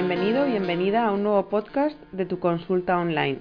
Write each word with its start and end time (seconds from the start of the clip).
Bienvenido, 0.00 0.46
bienvenida 0.46 1.04
a 1.04 1.12
un 1.12 1.24
nuevo 1.24 1.50
podcast 1.50 1.94
de 2.10 2.24
tu 2.24 2.38
consulta 2.38 2.98
online 2.98 3.36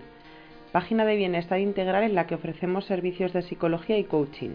página 0.74 1.06
de 1.06 1.16
bienestar 1.16 1.62
integral 1.62 2.04
en 2.04 2.16
la 2.16 2.28
que 2.28 2.36
ofrecemos 2.36 2.84
servicios 2.84 3.32
de 3.32 3.44
psicología 3.44 3.98
y 3.98 4.04
coaching. 4.04 4.50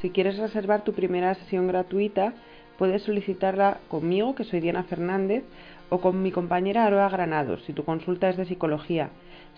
Si 0.00 0.08
quieres 0.08 0.38
reservar 0.38 0.82
tu 0.82 0.94
primera 0.94 1.34
sesión 1.34 1.66
gratuita, 1.66 2.32
puedes 2.78 3.02
solicitarla 3.02 3.80
conmigo, 3.88 4.34
que 4.34 4.44
soy 4.44 4.60
Diana 4.60 4.84
Fernández, 4.84 5.44
o 5.90 6.00
con 6.00 6.22
mi 6.22 6.32
compañera 6.32 6.86
Aroa 6.86 7.10
Granados, 7.10 7.62
si 7.64 7.74
tu 7.74 7.84
consulta 7.84 8.30
es 8.30 8.38
de 8.38 8.46
psicología. 8.46 9.10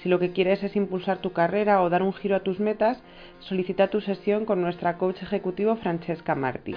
Si 0.02 0.08
lo 0.08 0.18
que 0.18 0.32
quieres 0.32 0.64
es 0.64 0.74
impulsar 0.74 1.18
tu 1.18 1.32
carrera 1.32 1.80
o 1.80 1.90
dar 1.90 2.02
un 2.02 2.12
giro 2.12 2.34
a 2.34 2.40
tus 2.40 2.58
metas, 2.58 3.00
solicita 3.38 3.86
tu 3.86 4.00
sesión 4.00 4.46
con 4.46 4.60
nuestra 4.60 4.98
coach 4.98 5.22
ejecutivo 5.22 5.76
Francesca 5.76 6.34
Martí. 6.34 6.74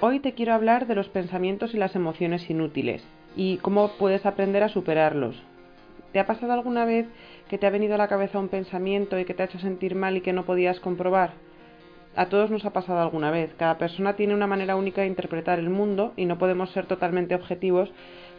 Hoy 0.00 0.20
te 0.20 0.32
quiero 0.32 0.54
hablar 0.54 0.86
de 0.86 0.94
los 0.94 1.08
pensamientos 1.08 1.74
y 1.74 1.76
las 1.76 1.96
emociones 1.96 2.48
inútiles 2.48 3.02
y 3.34 3.56
cómo 3.56 3.88
puedes 3.98 4.26
aprender 4.26 4.62
a 4.62 4.68
superarlos. 4.68 5.42
¿Te 6.12 6.20
ha 6.20 6.26
pasado 6.26 6.52
alguna 6.52 6.84
vez 6.84 7.08
que 7.48 7.58
te 7.58 7.66
ha 7.66 7.70
venido 7.70 7.96
a 7.96 7.98
la 7.98 8.06
cabeza 8.06 8.38
un 8.38 8.46
pensamiento 8.46 9.18
y 9.18 9.24
que 9.24 9.34
te 9.34 9.42
ha 9.42 9.46
hecho 9.46 9.58
sentir 9.58 9.96
mal 9.96 10.16
y 10.16 10.20
que 10.20 10.32
no 10.32 10.44
podías 10.44 10.78
comprobar? 10.78 11.32
A 12.14 12.26
todos 12.26 12.48
nos 12.48 12.64
ha 12.64 12.72
pasado 12.72 13.00
alguna 13.00 13.32
vez. 13.32 13.52
Cada 13.58 13.76
persona 13.76 14.14
tiene 14.14 14.34
una 14.34 14.46
manera 14.46 14.76
única 14.76 15.00
de 15.00 15.08
interpretar 15.08 15.58
el 15.58 15.68
mundo 15.68 16.12
y 16.16 16.26
no 16.26 16.38
podemos 16.38 16.70
ser 16.70 16.86
totalmente 16.86 17.34
objetivos 17.34 17.90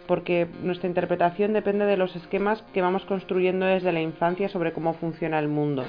porque 0.07 0.47
nuestra 0.63 0.87
interpretación 0.87 1.51
depende 1.51 1.85
de 1.85 1.97
los 1.97 2.15
esquemas 2.15 2.61
que 2.73 2.81
vamos 2.81 3.03
construyendo 3.03 3.65
desde 3.65 3.91
la 3.91 4.01
infancia 4.01 4.47
sobre 4.47 4.71
cómo 4.71 4.93
funciona 4.93 5.37
el 5.39 5.49
mundo. 5.49 5.83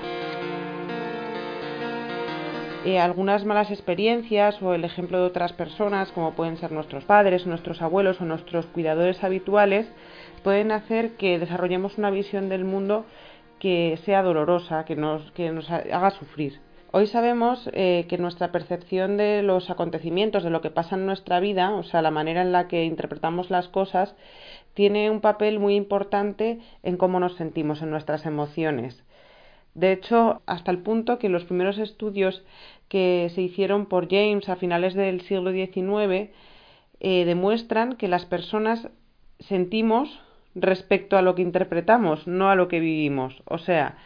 Eh, 2.84 2.98
algunas 2.98 3.45
malas 3.45 3.70
experiencias 3.70 4.62
o 4.62 4.73
el 4.73 4.84
ejemplo 4.84 5.19
de 5.19 5.27
otras 5.27 5.53
personas, 5.53 6.11
como 6.12 6.33
pueden 6.33 6.56
ser 6.56 6.73
nuestros 6.73 7.05
padres, 7.05 7.47
nuestros 7.47 7.83
abuelos 7.83 8.23
o 8.23 8.25
nuestros 8.25 8.64
cuidadores 8.67 9.23
habituales, 9.23 9.86
pueden 10.42 10.73
hacer 10.73 11.11
que 11.17 11.39
desarrollemos 11.39 11.98
una 11.98 12.11
visión 12.11 12.48
del 12.48 12.64
mundo 12.64 13.05
que 13.58 13.98
sea 14.06 14.23
dolorosa, 14.23 14.86
que 14.86 14.97
nos, 14.97 15.31
que 15.33 15.51
nos 15.53 15.70
haga 15.70 16.11
sufrir. 16.12 16.58
Hoy 16.92 17.06
sabemos 17.06 17.69
eh, 17.75 18.06
que 18.08 18.17
nuestra 18.17 18.51
percepción 18.51 19.19
de 19.19 19.42
los 19.42 19.69
acontecimientos, 19.69 20.42
de 20.42 20.51
lo 20.51 20.62
que 20.62 20.70
pasa 20.70 20.97
en 20.97 21.05
nuestra 21.05 21.39
vida, 21.39 21.73
o 21.73 21.83
sea, 21.83 22.01
la 22.01 22.11
manera 22.11 22.41
en 22.41 22.51
la 22.51 22.67
que 22.67 22.84
interpretamos 22.84 23.51
las 23.51 23.69
cosas, 23.69 24.17
tiene 24.73 25.11
un 25.11 25.20
papel 25.20 25.58
muy 25.58 25.77
importante 25.77 26.58
en 26.83 26.97
cómo 26.97 27.20
nos 27.20 27.36
sentimos, 27.36 27.83
en 27.83 27.91
nuestras 27.91 28.25
emociones. 28.25 29.05
De 29.74 29.92
hecho, 29.92 30.42
hasta 30.46 30.70
el 30.70 30.78
punto 30.78 31.18
que 31.18 31.28
los 31.28 31.44
primeros 31.44 31.78
estudios 31.78 32.42
que 32.89 33.30
se 33.34 33.42
hicieron 33.42 33.86
por 33.86 34.08
James 34.11 34.48
a 34.48 34.56
finales 34.56 34.95
del 34.95 35.20
siglo 35.20 35.52
XIX 35.52 36.30
eh, 37.00 37.24
demuestran 37.24 37.96
que 37.96 38.08
las 38.08 38.27
personas 38.27 38.89
sentimos 39.39 40.20
respecto 40.55 41.17
a 41.17 41.22
lo 41.22 41.34
que 41.34 41.42
interpretamos, 41.42 42.27
no 42.27 42.50
a 42.50 42.56
lo 42.56 42.68
que 42.68 42.80
vivimos. 42.80 43.42
O 43.46 43.58
sea, 43.58 43.96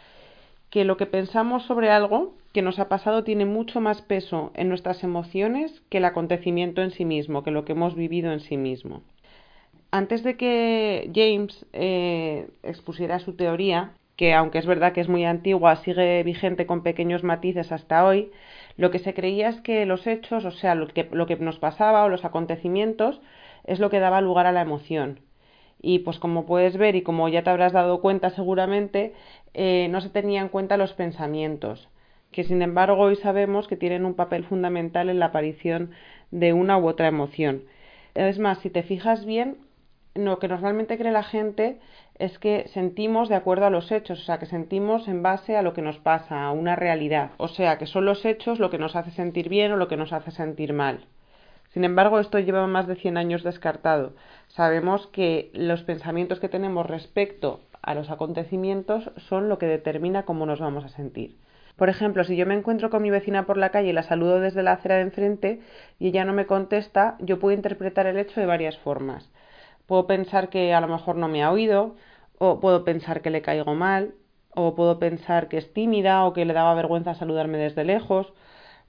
que 0.69 0.85
lo 0.85 0.97
que 0.97 1.05
pensamos 1.05 1.63
sobre 1.63 1.89
algo 1.89 2.35
que 2.53 2.61
nos 2.61 2.79
ha 2.79 2.87
pasado 2.87 3.23
tiene 3.23 3.45
mucho 3.45 3.81
más 3.81 4.01
peso 4.01 4.51
en 4.55 4.69
nuestras 4.69 5.03
emociones 5.03 5.81
que 5.89 5.97
el 5.97 6.05
acontecimiento 6.05 6.81
en 6.81 6.91
sí 6.91 7.05
mismo, 7.05 7.43
que 7.43 7.51
lo 7.51 7.65
que 7.65 7.73
hemos 7.73 7.95
vivido 7.95 8.31
en 8.31 8.39
sí 8.39 8.55
mismo. 8.55 9.01
Antes 9.91 10.23
de 10.23 10.37
que 10.37 11.11
James 11.13 11.65
eh, 11.73 12.49
expusiera 12.63 13.19
su 13.19 13.33
teoría, 13.33 13.93
que 14.15 14.33
aunque 14.33 14.59
es 14.59 14.65
verdad 14.65 14.93
que 14.93 15.01
es 15.01 15.09
muy 15.09 15.25
antigua, 15.25 15.75
sigue 15.77 16.23
vigente 16.23 16.65
con 16.65 16.83
pequeños 16.83 17.23
matices 17.23 17.71
hasta 17.71 18.05
hoy, 18.05 18.31
lo 18.77 18.91
que 18.91 18.99
se 18.99 19.13
creía 19.13 19.49
es 19.49 19.61
que 19.61 19.85
los 19.85 20.07
hechos, 20.07 20.45
o 20.45 20.51
sea, 20.51 20.75
lo 20.75 20.87
que, 20.87 21.07
lo 21.11 21.27
que 21.27 21.35
nos 21.37 21.59
pasaba 21.59 22.03
o 22.03 22.09
los 22.09 22.25
acontecimientos, 22.25 23.21
es 23.65 23.79
lo 23.79 23.89
que 23.89 23.99
daba 23.99 24.21
lugar 24.21 24.45
a 24.47 24.51
la 24.51 24.61
emoción 24.61 25.19
y 25.81 25.99
pues 25.99 26.17
como 26.17 26.47
puedes 26.47 26.77
ver 26.77 26.95
y 26.95 27.03
como 27.03 27.29
ya 27.29 27.43
te 27.43 27.51
habrás 27.51 27.71
dado 27.71 28.01
cuenta 28.01 28.31
seguramente, 28.31 29.13
eh, 29.53 29.87
no 29.91 30.01
se 30.01 30.09
tenían 30.09 30.45
en 30.45 30.49
cuenta 30.49 30.77
los 30.77 30.93
pensamientos, 30.93 31.89
que 32.31 32.43
sin 32.43 32.63
embargo 32.63 33.03
hoy 33.03 33.15
sabemos 33.17 33.67
que 33.67 33.77
tienen 33.77 34.03
un 34.03 34.15
papel 34.15 34.43
fundamental 34.45 35.09
en 35.09 35.19
la 35.19 35.27
aparición 35.27 35.91
de 36.31 36.53
una 36.53 36.77
u 36.79 36.87
otra 36.87 37.07
emoción. 37.07 37.65
Es 38.15 38.39
más, 38.39 38.59
si 38.59 38.71
te 38.71 38.81
fijas 38.81 39.25
bien, 39.25 39.57
lo 40.15 40.39
que 40.39 40.47
normalmente 40.47 40.97
cree 40.97 41.11
la 41.11 41.21
gente 41.21 41.77
es 42.17 42.39
que 42.39 42.67
sentimos 42.69 43.29
de 43.29 43.35
acuerdo 43.35 43.65
a 43.65 43.69
los 43.69 43.91
hechos, 43.91 44.21
o 44.21 44.23
sea, 44.23 44.39
que 44.39 44.45
sentimos 44.45 45.07
en 45.07 45.21
base 45.21 45.57
a 45.57 45.61
lo 45.61 45.73
que 45.73 45.81
nos 45.81 45.97
pasa, 45.97 46.43
a 46.43 46.51
una 46.51 46.75
realidad. 46.75 47.31
O 47.37 47.47
sea, 47.47 47.77
que 47.77 47.87
son 47.87 48.05
los 48.05 48.25
hechos 48.25 48.59
lo 48.59 48.69
que 48.69 48.77
nos 48.77 48.95
hace 48.95 49.11
sentir 49.11 49.49
bien 49.49 49.71
o 49.71 49.77
lo 49.77 49.87
que 49.87 49.97
nos 49.97 50.13
hace 50.13 50.31
sentir 50.31 50.73
mal. 50.73 51.05
Sin 51.73 51.83
embargo, 51.83 52.19
esto 52.19 52.39
lleva 52.39 52.65
más 52.67 52.87
de 52.87 52.95
100 52.95 53.17
años 53.17 53.43
descartado. 53.43 54.13
Sabemos 54.47 55.07
que 55.07 55.51
los 55.53 55.83
pensamientos 55.83 56.39
que 56.39 56.47
tenemos 56.47 56.85
respecto 56.85 57.59
a 57.81 57.93
los 57.93 58.09
acontecimientos 58.09 59.11
son 59.17 59.49
lo 59.49 59.57
que 59.57 59.65
determina 59.65 60.23
cómo 60.23 60.45
nos 60.45 60.59
vamos 60.59 60.85
a 60.85 60.89
sentir. 60.89 61.35
Por 61.75 61.89
ejemplo, 61.89 62.23
si 62.23 62.37
yo 62.37 62.45
me 62.45 62.55
encuentro 62.55 62.89
con 62.89 63.01
mi 63.01 63.09
vecina 63.09 63.45
por 63.45 63.57
la 63.57 63.71
calle 63.71 63.89
y 63.89 63.93
la 63.93 64.03
saludo 64.03 64.39
desde 64.39 64.63
la 64.63 64.71
acera 64.71 64.95
de 64.95 65.01
enfrente 65.01 65.59
y 65.99 66.07
ella 66.07 66.23
no 66.23 66.31
me 66.31 66.45
contesta, 66.45 67.17
yo 67.19 67.39
puedo 67.39 67.53
interpretar 67.53 68.07
el 68.07 68.17
hecho 68.17 68.39
de 68.39 68.45
varias 68.45 68.77
formas. 68.77 69.29
Puedo 69.87 70.07
pensar 70.07 70.49
que 70.49 70.73
a 70.73 70.81
lo 70.81 70.87
mejor 70.87 71.15
no 71.15 71.27
me 71.27 71.43
ha 71.43 71.51
oído, 71.51 71.95
o 72.37 72.59
puedo 72.59 72.83
pensar 72.83 73.21
que 73.21 73.29
le 73.29 73.41
caigo 73.41 73.75
mal, 73.75 74.13
o 74.53 74.75
puedo 74.75 74.99
pensar 74.99 75.47
que 75.47 75.57
es 75.57 75.73
tímida 75.73 76.25
o 76.25 76.33
que 76.33 76.45
le 76.45 76.53
daba 76.53 76.73
vergüenza 76.73 77.13
saludarme 77.15 77.57
desde 77.57 77.83
lejos, 77.83 78.33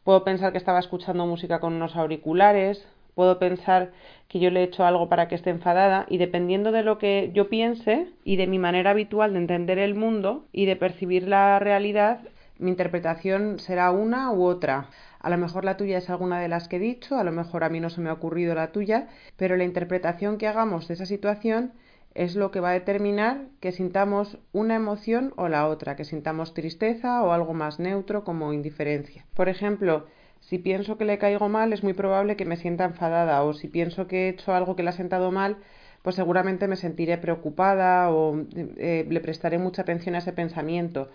Puedo 0.07 0.23
pensar 0.23 0.53
que 0.53 0.59
estaba 0.59 0.79
escuchando 0.79 1.27
música 1.27 1.59
con 1.59 1.73
unos 1.73 1.97
auriculares, 1.97 2.87
puedo 3.17 3.41
pensar 3.41 3.91
que 4.29 4.39
yo 4.39 4.51
le 4.51 4.61
he 4.61 4.63
hecho 4.63 4.85
algo 4.85 5.09
para 5.09 5.27
que 5.27 5.35
esté 5.35 5.51
enfadada 5.51 6.07
y 6.09 6.19
dependiendo 6.19 6.71
de 6.71 6.85
lo 6.85 6.97
que 6.99 7.33
yo 7.35 7.49
piense 7.49 8.07
y 8.23 8.37
de 8.37 8.47
mi 8.47 8.61
manera 8.61 8.91
habitual 8.91 9.33
de 9.33 9.41
entender 9.41 9.81
el 9.81 9.97
mundo 9.97 10.45
y 10.53 10.67
de 10.67 10.77
percibir 10.77 11.27
la 11.27 11.59
realidad, 11.59 12.21
mi 12.59 12.71
interpretación 12.71 13.59
será 13.59 13.91
una 13.91 14.31
u 14.33 14.45
otra. 14.45 14.89
A 15.21 15.31
lo 15.31 15.39
mejor 15.39 15.65
la 15.65 15.77
tuya 15.77 15.99
es 15.99 16.09
alguna 16.11 16.41
de 16.41 16.49
las 16.49 16.69
que 16.69 16.77
he 16.77 16.81
dicho, 16.81 17.19
a 17.19 17.25
lo 17.25 17.33
mejor 17.33 17.65
a 17.65 17.69
mí 17.69 17.81
no 17.81 17.91
se 17.91 18.01
me 18.01 18.11
ha 18.11 18.13
ocurrido 18.13 18.55
la 18.55 18.73
tuya, 18.73 19.09
pero 19.37 19.57
la 19.57 19.65
interpretación 19.65 20.39
que 20.39 20.47
hagamos 20.47 20.89
de 20.89 20.95
esa 20.95 21.07
situación 21.07 21.73
es 22.15 22.35
lo 22.35 22.51
que 22.51 22.61
va 22.61 22.71
a 22.71 22.73
determinar 22.73 23.43
que 23.61 23.73
sintamos 23.73 24.39
una 24.53 24.75
emoción 24.75 25.35
o 25.37 25.49
la 25.49 25.69
otra, 25.69 25.97
que 25.97 26.05
sintamos 26.05 26.55
tristeza 26.55 27.23
o 27.23 27.33
algo 27.33 27.53
más 27.53 27.79
neutro 27.79 28.25
como 28.25 28.53
indiferencia. 28.53 29.27
Por 29.35 29.49
ejemplo, 29.49 30.07
si 30.41 30.59
pienso 30.59 30.97
que 30.97 31.05
le 31.05 31.19
caigo 31.19 31.49
mal, 31.49 31.73
es 31.73 31.83
muy 31.83 31.93
probable 31.93 32.37
que 32.37 32.45
me 32.45 32.57
sienta 32.57 32.85
enfadada, 32.85 33.43
o 33.43 33.53
si 33.53 33.69
pienso 33.69 34.07
que 34.07 34.27
he 34.27 34.29
hecho 34.31 34.55
algo 34.55 34.77
que 34.77 34.83
le 34.83 34.91
ha 34.91 34.93
sentado 34.93 35.31
mal, 35.31 35.59
pues 36.03 36.17
seguramente 36.17 36.69
me 36.69 36.77
sentiré 36.77 37.19
preocupada 37.19 38.11
o 38.11 38.45
eh, 38.77 39.05
le 39.09 39.21
prestaré 39.21 39.59
mucha 39.59 39.83
atención 39.83 40.15
a 40.15 40.19
ese 40.19 40.33
pensamiento. 40.33 41.09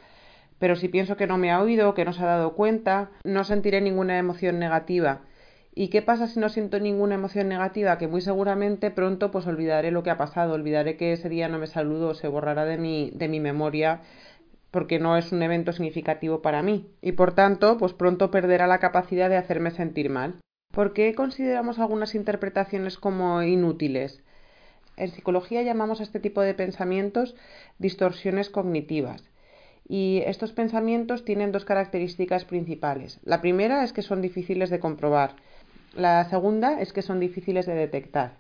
Pero 0.62 0.76
si 0.76 0.90
pienso 0.90 1.18
que 1.18 1.26
no 1.26 1.40
me 1.40 1.50
ha 1.50 1.60
oído, 1.60 1.96
que 1.96 2.06
no 2.06 2.14
se 2.14 2.22
ha 2.22 2.28
dado 2.28 2.54
cuenta, 2.54 3.10
no 3.24 3.44
sentiré 3.44 3.82
ninguna 3.82 4.20
emoción 4.20 4.60
negativa. 4.60 5.22
¿Y 5.74 5.88
qué 5.88 6.04
pasa 6.04 6.28
si 6.28 6.40
no 6.40 6.50
siento 6.50 6.80
ninguna 6.80 7.16
emoción 7.16 7.50
negativa? 7.50 7.98
Que 7.98 8.08
muy 8.08 8.22
seguramente 8.22 8.92
pronto 8.92 9.32
pues 9.32 9.48
olvidaré 9.48 9.90
lo 9.90 10.04
que 10.04 10.12
ha 10.12 10.20
pasado, 10.20 10.54
olvidaré 10.54 10.98
que 10.98 11.14
ese 11.14 11.30
día 11.30 11.48
no 11.48 11.58
me 11.58 11.66
saludó 11.66 12.14
se 12.14 12.28
borrará 12.28 12.66
de 12.66 12.78
mi, 12.78 13.10
de 13.16 13.28
mi 13.28 13.40
memoria 13.40 14.02
porque 14.70 15.00
no 15.00 15.18
es 15.18 15.32
un 15.32 15.42
evento 15.42 15.74
significativo 15.74 16.44
para 16.44 16.62
mí 16.62 16.92
y 17.02 17.14
por 17.14 17.34
tanto 17.34 17.80
pues 17.80 17.94
pronto 17.94 18.30
perderá 18.30 18.68
la 18.68 18.78
capacidad 18.78 19.30
de 19.30 19.38
hacerme 19.38 19.72
sentir 19.72 20.12
mal. 20.12 20.36
¿Por 20.72 20.94
qué 20.94 21.16
consideramos 21.16 21.80
algunas 21.80 22.14
interpretaciones 22.14 23.00
como 23.00 23.42
inútiles? 23.42 24.22
En 24.96 25.10
psicología 25.10 25.64
llamamos 25.64 26.02
a 26.02 26.04
este 26.04 26.20
tipo 26.20 26.42
de 26.42 26.54
pensamientos 26.54 27.36
distorsiones 27.80 28.52
cognitivas. 28.52 29.31
Y 29.92 30.24
estos 30.26 30.54
pensamientos 30.54 31.26
tienen 31.26 31.52
dos 31.52 31.66
características 31.66 32.46
principales. 32.46 33.20
La 33.26 33.42
primera 33.42 33.84
es 33.84 33.92
que 33.92 34.02
son 34.02 34.22
difíciles 34.22 34.70
de 34.70 34.80
comprobar 34.80 35.36
la 35.94 36.24
segunda 36.26 36.80
es 36.80 36.94
que 36.94 37.02
son 37.02 37.20
difíciles 37.20 37.66
de 37.66 37.76
detectar. 37.76 38.34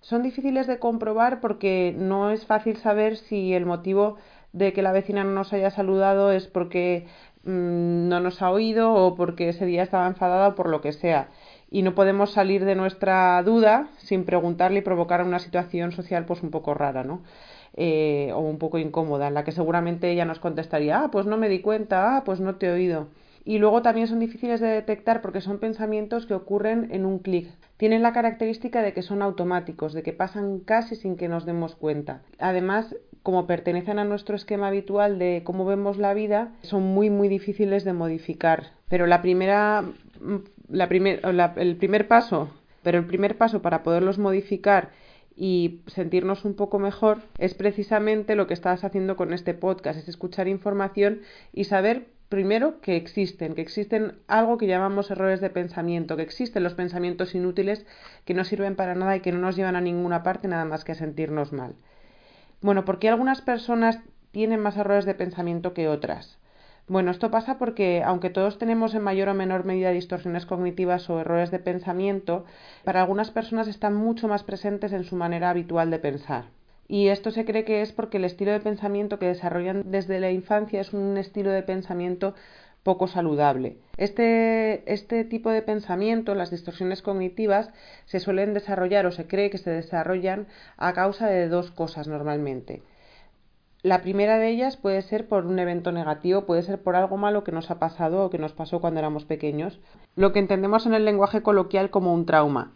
Son 0.00 0.22
difíciles 0.22 0.66
de 0.66 0.78
comprobar 0.78 1.40
porque 1.40 1.94
no 1.96 2.30
es 2.30 2.46
fácil 2.46 2.76
saber 2.76 3.16
si 3.16 3.54
el 3.54 3.66
motivo 3.66 4.16
de 4.52 4.72
que 4.72 4.82
la 4.82 4.92
vecina 4.92 5.24
no 5.24 5.32
nos 5.32 5.52
haya 5.52 5.70
saludado 5.70 6.32
es 6.32 6.48
porque 6.48 7.06
mm, 7.44 8.08
no 8.08 8.20
nos 8.20 8.42
ha 8.42 8.50
oído 8.50 8.92
o 8.92 9.14
porque 9.14 9.50
ese 9.50 9.66
día 9.66 9.82
estaba 9.82 10.06
enfadada 10.06 10.48
o 10.48 10.54
por 10.54 10.68
lo 10.68 10.80
que 10.80 10.92
sea. 10.92 11.28
Y 11.70 11.82
no 11.82 11.94
podemos 11.94 12.32
salir 12.32 12.64
de 12.64 12.74
nuestra 12.74 13.42
duda 13.42 13.88
sin 13.98 14.24
preguntarle 14.24 14.80
y 14.80 14.82
provocar 14.82 15.22
una 15.22 15.38
situación 15.38 15.92
social 15.92 16.24
pues 16.24 16.42
un 16.42 16.50
poco 16.50 16.74
rara, 16.74 17.04
¿no? 17.04 17.22
Eh, 17.74 18.32
o 18.34 18.40
un 18.40 18.58
poco 18.58 18.78
incómoda, 18.78 19.28
en 19.28 19.34
la 19.34 19.44
que 19.44 19.52
seguramente 19.52 20.10
ella 20.10 20.24
nos 20.24 20.40
contestaría, 20.40 21.02
ah, 21.02 21.10
pues 21.10 21.26
no 21.26 21.36
me 21.36 21.48
di 21.48 21.60
cuenta, 21.60 22.16
ah, 22.16 22.24
pues 22.24 22.40
no 22.40 22.56
te 22.56 22.66
he 22.66 22.72
oído. 22.72 23.08
Y 23.44 23.58
luego 23.58 23.80
también 23.80 24.06
son 24.06 24.20
difíciles 24.20 24.60
de 24.60 24.68
detectar 24.68 25.22
porque 25.22 25.40
son 25.40 25.58
pensamientos 25.58 26.26
que 26.26 26.34
ocurren 26.34 26.88
en 26.90 27.06
un 27.06 27.20
clic. 27.20 27.48
Tienen 27.76 28.02
la 28.02 28.12
característica 28.12 28.82
de 28.82 28.92
que 28.92 29.02
son 29.02 29.22
automáticos, 29.22 29.92
de 29.92 30.02
que 30.02 30.12
pasan 30.12 30.60
casi 30.60 30.96
sin 30.96 31.16
que 31.16 31.28
nos 31.28 31.46
demos 31.46 31.74
cuenta. 31.74 32.22
Además, 32.38 32.94
como 33.22 33.46
pertenecen 33.46 33.98
a 33.98 34.04
nuestro 34.04 34.36
esquema 34.36 34.68
habitual 34.68 35.18
de 35.18 35.42
cómo 35.44 35.64
vemos 35.64 35.96
la 35.96 36.12
vida, 36.12 36.52
son 36.62 36.82
muy 36.82 37.08
muy 37.08 37.28
difíciles 37.28 37.84
de 37.84 37.92
modificar. 37.92 38.72
Pero 38.88 39.06
la 39.06 39.22
primera, 39.22 39.84
la 40.68 41.54
el 41.56 41.76
primer 41.76 42.08
paso, 42.08 42.50
pero 42.82 42.98
el 42.98 43.06
primer 43.06 43.36
paso 43.38 43.62
para 43.62 43.82
poderlos 43.82 44.18
modificar 44.18 44.90
y 45.42 45.80
sentirnos 45.86 46.44
un 46.44 46.52
poco 46.52 46.78
mejor 46.78 47.22
es 47.38 47.54
precisamente 47.54 48.36
lo 48.36 48.46
que 48.46 48.52
estás 48.52 48.84
haciendo 48.84 49.16
con 49.16 49.32
este 49.32 49.54
podcast, 49.54 49.98
es 49.98 50.06
escuchar 50.06 50.48
información 50.48 51.22
y 51.54 51.64
saber 51.64 52.08
primero 52.28 52.82
que 52.82 52.96
existen, 52.96 53.54
que 53.54 53.62
existen 53.62 54.18
algo 54.28 54.58
que 54.58 54.66
llamamos 54.66 55.10
errores 55.10 55.40
de 55.40 55.48
pensamiento, 55.48 56.18
que 56.18 56.24
existen 56.24 56.62
los 56.62 56.74
pensamientos 56.74 57.34
inútiles 57.34 57.86
que 58.26 58.34
no 58.34 58.44
sirven 58.44 58.76
para 58.76 58.94
nada 58.94 59.16
y 59.16 59.20
que 59.20 59.32
no 59.32 59.38
nos 59.38 59.56
llevan 59.56 59.76
a 59.76 59.80
ninguna 59.80 60.22
parte 60.22 60.46
nada 60.46 60.66
más 60.66 60.84
que 60.84 60.92
a 60.92 60.94
sentirnos 60.94 61.54
mal. 61.54 61.74
Bueno, 62.60 62.84
¿por 62.84 62.98
qué 62.98 63.08
algunas 63.08 63.40
personas 63.40 63.98
tienen 64.32 64.60
más 64.60 64.76
errores 64.76 65.06
de 65.06 65.14
pensamiento 65.14 65.72
que 65.72 65.88
otras? 65.88 66.36
Bueno, 66.90 67.12
esto 67.12 67.30
pasa 67.30 67.56
porque 67.56 68.02
aunque 68.04 68.30
todos 68.30 68.58
tenemos 68.58 68.96
en 68.96 69.02
mayor 69.02 69.28
o 69.28 69.34
menor 69.34 69.64
medida 69.64 69.92
distorsiones 69.92 70.44
cognitivas 70.44 71.08
o 71.08 71.20
errores 71.20 71.52
de 71.52 71.60
pensamiento, 71.60 72.44
para 72.82 73.00
algunas 73.00 73.30
personas 73.30 73.68
están 73.68 73.94
mucho 73.94 74.26
más 74.26 74.42
presentes 74.42 74.92
en 74.92 75.04
su 75.04 75.14
manera 75.14 75.50
habitual 75.50 75.92
de 75.92 76.00
pensar. 76.00 76.46
Y 76.88 77.06
esto 77.06 77.30
se 77.30 77.44
cree 77.44 77.64
que 77.64 77.82
es 77.82 77.92
porque 77.92 78.16
el 78.16 78.24
estilo 78.24 78.50
de 78.50 78.58
pensamiento 78.58 79.20
que 79.20 79.26
desarrollan 79.26 79.84
desde 79.92 80.18
la 80.18 80.32
infancia 80.32 80.80
es 80.80 80.92
un 80.92 81.16
estilo 81.16 81.52
de 81.52 81.62
pensamiento 81.62 82.34
poco 82.82 83.06
saludable. 83.06 83.76
Este, 83.96 84.82
este 84.92 85.22
tipo 85.22 85.50
de 85.50 85.62
pensamiento, 85.62 86.34
las 86.34 86.50
distorsiones 86.50 87.02
cognitivas, 87.02 87.70
se 88.06 88.18
suelen 88.18 88.52
desarrollar 88.52 89.06
o 89.06 89.12
se 89.12 89.28
cree 89.28 89.50
que 89.50 89.58
se 89.58 89.70
desarrollan 89.70 90.48
a 90.76 90.92
causa 90.92 91.28
de 91.28 91.46
dos 91.46 91.70
cosas 91.70 92.08
normalmente. 92.08 92.82
La 93.82 94.02
primera 94.02 94.38
de 94.38 94.50
ellas 94.50 94.76
puede 94.76 95.00
ser 95.00 95.26
por 95.26 95.46
un 95.46 95.58
evento 95.58 95.90
negativo, 95.90 96.44
puede 96.44 96.62
ser 96.62 96.82
por 96.82 96.96
algo 96.96 97.16
malo 97.16 97.44
que 97.44 97.52
nos 97.52 97.70
ha 97.70 97.78
pasado 97.78 98.24
o 98.24 98.30
que 98.30 98.36
nos 98.38 98.52
pasó 98.52 98.80
cuando 98.80 99.00
éramos 99.00 99.24
pequeños, 99.24 99.80
lo 100.16 100.32
que 100.32 100.38
entendemos 100.38 100.84
en 100.84 100.92
el 100.92 101.06
lenguaje 101.06 101.42
coloquial 101.42 101.88
como 101.88 102.12
un 102.12 102.26
trauma 102.26 102.72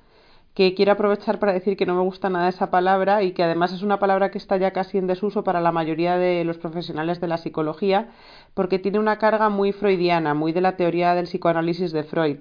que 0.55 0.75
quiero 0.75 0.93
aprovechar 0.93 1.41
para 1.41 1.53
decir 1.53 1.77
que 1.77 1.85
no 1.85 1.97
me 1.97 2.03
gusta 2.03 2.31
nada 2.31 2.49
esa 2.49 2.71
palabra 2.71 3.23
y 3.25 3.33
que 3.33 3.43
además 3.43 3.73
es 3.73 3.83
una 3.83 3.99
palabra 3.99 4.31
que 4.31 4.39
está 4.39 4.57
ya 4.57 4.71
casi 4.71 4.99
en 4.99 5.09
desuso 5.09 5.43
para 5.43 5.61
la 5.61 5.73
mayoría 5.73 6.17
de 6.17 6.45
los 6.45 6.59
profesionales 6.59 7.21
de 7.21 7.27
la 7.27 7.39
psicología, 7.39 8.11
porque 8.55 8.79
tiene 8.79 9.01
una 9.01 9.19
carga 9.19 9.49
muy 9.49 9.73
freudiana, 9.73 10.33
muy 10.33 10.53
de 10.53 10.61
la 10.61 10.77
teoría 10.77 11.15
del 11.15 11.27
psicoanálisis 11.27 11.93
de 11.93 12.05
Freud 12.05 12.39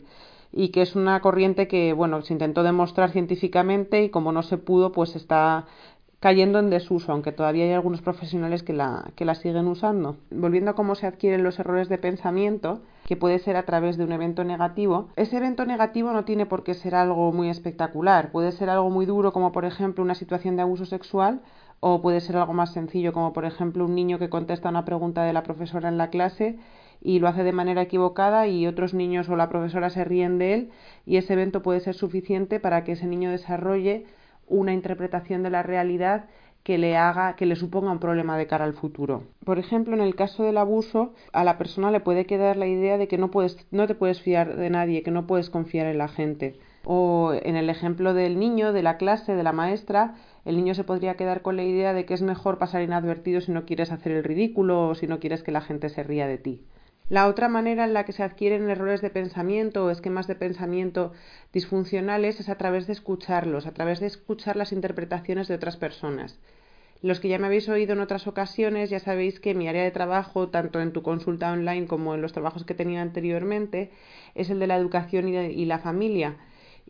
y 0.56 0.70
que 0.70 0.84
es 0.84 0.96
una 0.96 1.20
corriente 1.22 1.68
que, 1.68 1.94
bueno, 1.94 2.22
se 2.22 2.32
intentó 2.32 2.62
demostrar 2.62 3.10
científicamente 3.10 4.04
y 4.04 4.10
como 4.10 4.32
no 4.32 4.44
se 4.44 4.60
pudo, 4.60 4.92
pues 4.92 5.16
está 5.16 5.66
cayendo 6.24 6.60
en 6.60 6.70
desuso, 6.70 7.12
aunque 7.12 7.34
todavía 7.34 7.66
hay 7.66 7.74
algunos 7.74 8.02
profesionales 8.02 8.64
que 8.64 8.72
la, 8.72 9.12
que 9.18 9.26
la 9.26 9.36
siguen 9.36 9.68
usando. 9.68 10.16
Volviendo 10.32 10.72
a 10.72 10.74
cómo 10.74 10.96
se 10.96 11.06
adquieren 11.06 11.44
los 11.44 11.60
errores 11.60 11.90
de 11.90 11.98
pensamiento, 11.98 12.80
que 13.04 13.18
puede 13.18 13.40
ser 13.40 13.58
a 13.58 13.66
través 13.66 13.98
de 13.98 14.06
un 14.06 14.14
evento 14.14 14.46
negativo, 14.46 15.10
ese 15.18 15.36
evento 15.36 15.66
negativo 15.66 16.14
no 16.14 16.24
tiene 16.24 16.46
por 16.46 16.64
qué 16.64 16.76
ser 16.76 16.96
algo 16.96 17.34
muy 17.34 17.50
espectacular, 17.50 18.32
puede 18.32 18.54
ser 18.54 18.70
algo 18.70 18.90
muy 18.90 19.06
duro 19.06 19.34
como 19.34 19.52
por 19.52 19.66
ejemplo 19.66 20.02
una 20.02 20.16
situación 20.16 20.56
de 20.56 20.62
abuso 20.62 20.86
sexual 20.86 21.42
o 21.82 22.02
puede 22.02 22.22
ser 22.22 22.38
algo 22.38 22.54
más 22.54 22.72
sencillo 22.72 23.12
como 23.12 23.34
por 23.34 23.44
ejemplo 23.44 23.84
un 23.84 23.94
niño 23.94 24.18
que 24.18 24.30
contesta 24.30 24.70
una 24.70 24.86
pregunta 24.86 25.26
de 25.26 25.34
la 25.34 25.44
profesora 25.44 25.90
en 25.90 25.98
la 25.98 26.10
clase 26.10 26.58
y 27.02 27.20
lo 27.20 27.28
hace 27.28 27.44
de 27.44 27.52
manera 27.52 27.82
equivocada 27.82 28.48
y 28.48 28.66
otros 28.66 28.94
niños 28.94 29.28
o 29.28 29.36
la 29.36 29.50
profesora 29.50 29.90
se 29.90 30.06
ríen 30.06 30.38
de 30.38 30.54
él 30.54 30.70
y 31.06 31.18
ese 31.18 31.34
evento 31.34 31.62
puede 31.62 31.82
ser 31.82 31.96
suficiente 31.96 32.62
para 32.62 32.86
que 32.86 32.94
ese 32.94 33.08
niño 33.08 33.30
desarrolle 33.30 34.06
una 34.54 34.74
interpretación 34.74 35.44
de 35.44 35.50
la 35.50 35.64
realidad 35.64 36.26
que 36.64 36.78
le 36.78 36.96
haga, 36.96 37.36
que 37.36 37.46
le 37.46 37.58
suponga 37.58 37.92
un 37.92 38.00
problema 38.00 38.38
de 38.38 38.48
cara 38.48 38.64
al 38.64 38.74
futuro. 38.74 39.24
Por 39.44 39.60
ejemplo, 39.60 39.94
en 39.96 40.02
el 40.02 40.16
caso 40.16 40.44
del 40.44 40.58
abuso, 40.58 41.14
a 41.34 41.44
la 41.44 41.58
persona 41.58 41.92
le 41.92 42.00
puede 42.00 42.26
quedar 42.26 42.56
la 42.56 42.68
idea 42.68 42.98
de 42.98 43.08
que 43.08 43.18
no 43.18 43.32
puedes, 43.32 43.58
no 43.72 43.86
te 43.86 43.96
puedes 43.96 44.22
fiar 44.22 44.56
de 44.56 44.70
nadie, 44.70 45.04
que 45.04 45.12
no 45.12 45.28
puedes 45.28 45.50
confiar 45.50 45.88
en 45.88 45.98
la 45.98 46.08
gente. 46.08 46.56
O 46.86 47.34
en 47.34 47.56
el 47.56 47.70
ejemplo 47.70 48.14
del 48.14 48.40
niño, 48.40 48.72
de 48.72 48.84
la 48.84 48.98
clase, 48.98 49.36
de 49.36 49.44
la 49.44 49.52
maestra, 49.52 50.16
el 50.46 50.56
niño 50.56 50.74
se 50.74 50.84
podría 50.84 51.16
quedar 51.16 51.42
con 51.42 51.58
la 51.58 51.64
idea 51.64 51.94
de 51.94 52.06
que 52.06 52.14
es 52.14 52.22
mejor 52.22 52.58
pasar 52.58 52.82
inadvertido 52.82 53.42
si 53.42 53.52
no 53.52 53.66
quieres 53.66 53.92
hacer 53.92 54.14
el 54.14 54.24
ridículo 54.24 54.90
o 54.90 54.96
si 54.96 55.08
no 55.08 55.20
quieres 55.20 55.44
que 55.44 55.52
la 55.52 55.62
gente 55.62 55.90
se 55.90 56.04
ría 56.04 56.28
de 56.28 56.38
ti. 56.38 56.62
La 57.10 57.28
otra 57.28 57.50
manera 57.50 57.84
en 57.84 57.94
la 57.94 58.06
que 58.06 58.14
se 58.14 58.24
adquieren 58.24 58.70
errores 58.70 59.02
de 59.02 59.10
pensamiento 59.10 59.86
o 59.86 59.90
esquemas 59.90 60.26
de 60.28 60.36
pensamiento 60.36 61.12
disfuncionales 61.52 62.40
es 62.40 62.50
a 62.50 62.56
través 62.56 62.88
de 62.88 62.94
escucharlos, 62.94 63.68
a 63.68 63.74
través 63.74 64.00
de 64.00 64.08
escuchar 64.08 64.56
las 64.56 64.72
interpretaciones 64.72 65.48
de 65.48 65.56
otras 65.56 65.76
personas. 65.78 66.40
Los 67.02 67.20
que 67.20 67.28
ya 67.28 67.38
me 67.38 67.48
habéis 67.48 67.68
oído 67.68 67.92
en 67.92 68.00
otras 68.00 68.28
ocasiones 68.28 68.90
ya 68.90 69.00
sabéis 69.00 69.42
que 69.42 69.54
mi 69.54 69.68
área 69.68 69.84
de 69.84 69.92
trabajo, 69.92 70.48
tanto 70.48 70.80
en 70.80 70.94
tu 70.94 71.04
consulta 71.04 71.52
online 71.52 71.86
como 71.86 72.16
en 72.16 72.22
los 72.22 72.32
trabajos 72.32 72.64
que 72.64 72.74
tenía 72.74 73.02
anteriormente, 73.02 73.92
es 74.36 74.50
el 74.50 74.60
de 74.60 74.68
la 74.68 74.78
educación 74.78 75.28
y, 75.28 75.66
la 75.66 75.80
familia 75.80 76.38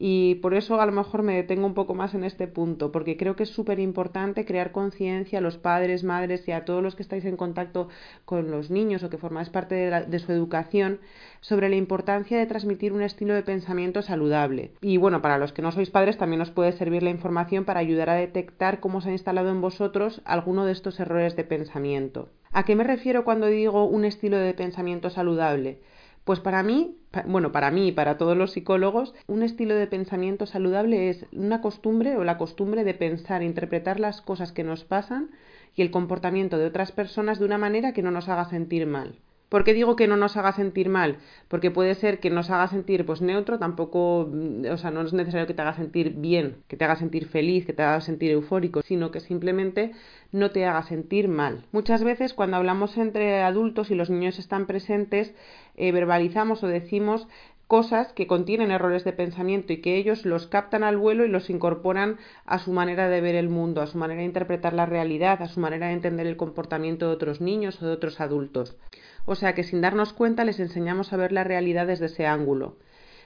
y 0.06 0.36
por 0.36 0.54
eso 0.54 0.82
a 0.82 0.86
lo 0.86 0.92
mejor 0.92 1.24
me 1.24 1.34
detengo 1.34 1.66
un 1.66 1.74
poco 1.74 1.96
más 1.96 2.14
en 2.14 2.26
este 2.26 2.46
punto, 2.46 2.92
porque 2.92 3.16
creo 3.16 3.38
que 3.38 3.44
es 3.44 3.50
súper 3.50 3.80
importante 3.80 4.44
crear 4.44 4.74
conciencia 4.74 5.40
a 5.40 5.42
los 5.42 5.58
padres, 5.58 6.04
madres 6.04 6.46
y 6.46 6.52
a 6.52 6.66
todos 6.66 6.84
los 6.84 6.98
que 6.98 7.04
estáis 7.04 7.24
en 7.24 7.38
contacto 7.38 7.88
con 8.26 8.52
los 8.52 8.70
niños 8.70 9.02
o 9.04 9.10
que 9.10 9.18
formáis 9.18 9.50
parte 9.50 9.76
de, 9.76 10.02
de, 10.02 10.20
su 10.20 10.34
educación 10.34 11.00
sobre 11.40 11.70
la 11.70 11.78
importancia 11.78 12.38
de 12.38 12.46
transmitir 12.46 12.92
un 12.92 13.02
estilo 13.02 13.34
de 13.34 13.44
pensamiento 13.44 14.02
saludable. 14.02 14.74
Y 14.82 14.98
bueno, 14.98 15.22
para 15.22 15.38
los 15.38 15.54
que 15.54 15.62
no 15.62 15.72
sois 15.72 15.90
padres 15.90 16.18
también 16.18 16.42
os 16.42 16.52
puede 16.52 16.74
servir 16.74 17.02
la 17.02 17.10
información 17.10 17.64
para 17.64 17.80
ayudar 17.80 18.10
a 18.10 18.16
detectar 18.16 18.82
cómo 18.82 19.00
se 19.00 19.08
ha 19.08 19.14
instalado 19.14 19.52
en 19.52 19.62
vosotros 19.62 20.22
alguno 20.26 20.66
de 20.66 20.74
estos 20.74 21.00
errores 21.00 21.38
de 21.38 21.46
pensamiento. 21.46 22.28
¿A 22.52 22.66
qué 22.66 22.76
me 22.76 22.84
refiero 22.84 23.24
cuando 23.24 23.48
digo 23.48 23.86
un 23.86 24.04
estilo 24.04 24.36
de 24.38 24.54
pensamiento 24.54 25.10
saludable? 25.10 25.80
Pues 26.26 26.42
para 26.42 26.62
mí, 26.62 26.98
bueno, 27.26 27.52
para 27.52 27.72
mí 27.72 27.90
y 27.90 27.92
para 27.92 28.18
todos 28.18 28.36
los 28.36 28.52
psicólogos, 28.52 29.14
un 29.28 29.44
estilo 29.44 29.76
de 29.76 29.88
pensamiento 29.88 30.46
saludable 30.46 31.10
es 31.10 31.26
una 31.32 31.62
costumbre 31.62 32.18
o 32.18 32.24
la 32.24 32.38
costumbre 32.38 32.84
de 32.84 32.94
pensar, 32.94 33.44
interpretar 33.44 34.00
las 34.00 34.22
cosas 34.22 34.52
que 34.52 34.64
nos 34.64 34.84
pasan 34.84 35.30
y 35.76 35.82
el 35.82 35.92
comportamiento 35.92 36.58
de 36.58 36.66
otras 36.66 36.92
personas 36.92 37.40
de 37.40 37.46
una 37.46 37.58
manera 37.58 37.94
que 37.94 38.02
no 38.02 38.12
nos 38.12 38.30
haga 38.30 38.46
sentir 38.46 38.88
mal. 38.88 39.20
¿Por 39.54 39.64
qué 39.64 39.76
digo 39.76 39.96
que 39.96 40.08
no 40.08 40.18
nos 40.18 40.36
haga 40.36 40.52
sentir 40.52 40.90
mal? 40.90 41.20
Porque 41.48 41.70
puede 41.70 41.94
ser 41.94 42.20
que 42.20 42.32
nos 42.32 42.50
haga 42.50 42.68
sentir 42.70 43.06
pues 43.06 43.22
neutro, 43.22 43.60
tampoco, 43.60 44.28
mm, 44.28 44.66
o 44.72 44.78
sea, 44.78 44.90
no 44.90 45.02
es 45.02 45.14
necesario 45.14 45.46
que 45.46 45.54
te 45.54 45.62
haga 45.62 45.76
sentir 45.76 46.16
bien, 46.16 46.64
que 46.68 46.76
te 46.76 46.86
haga 46.86 46.96
sentir 46.96 47.28
feliz, 47.28 47.64
que 47.64 47.74
te 47.74 47.84
haga 47.84 48.02
sentir 48.02 48.32
eufórico, 48.32 48.82
sino 48.82 49.12
que 49.12 49.20
simplemente 49.20 49.92
no 50.32 50.50
te 50.50 50.66
haga 50.66 50.82
sentir 50.82 51.28
mal. 51.28 51.68
Muchas 51.72 52.04
veces 52.04 52.34
cuando 52.34 52.58
hablamos 52.58 52.98
entre 52.98 53.44
adultos 53.44 53.92
y 53.92 53.96
los 53.96 54.10
niños 54.10 54.40
están 54.40 54.66
presentes, 54.66 55.36
eh, 55.76 55.92
verbalizamos 55.92 56.64
o 56.64 56.68
decimos 56.68 57.28
cosas 57.68 58.12
que 58.14 58.26
contienen 58.26 58.72
errores 58.72 59.04
de 59.04 59.14
pensamiento 59.14 59.72
y 59.72 59.82
que 59.82 59.98
ellos 59.98 60.26
los 60.26 60.48
captan 60.48 60.84
al 60.84 60.98
vuelo 60.98 61.26
y 61.26 61.30
los 61.30 61.52
incorporan 61.52 62.18
a 62.48 62.58
su 62.58 62.72
manera 62.72 63.08
de 63.08 63.22
ver 63.22 63.36
el 63.36 63.50
mundo, 63.50 63.82
a 63.82 63.88
su 63.88 64.00
manera 64.00 64.22
de 64.22 64.26
interpretar 64.26 64.74
la 64.74 64.88
realidad, 64.88 65.44
a 65.44 65.48
su 65.48 65.60
manera 65.60 65.88
de 65.88 65.94
entender 65.94 66.26
el 66.26 66.38
comportamiento 66.38 67.08
de 67.08 67.14
otros 67.14 67.40
niños 67.40 67.80
o 67.84 67.86
de 67.86 67.92
otros 67.92 68.20
adultos 68.20 68.76
o 69.26 69.36
sea 69.36 69.54
que 69.54 69.64
sin 69.64 69.82
darnos 69.82 70.14
cuenta 70.14 70.46
les 70.46 70.60
enseñamos 70.60 71.14
a 71.14 71.18
ver 71.18 71.32
la 71.32 71.44
realidad 71.44 71.88
desde 71.88 72.08
ese 72.08 72.26
ángulo. 72.26 72.78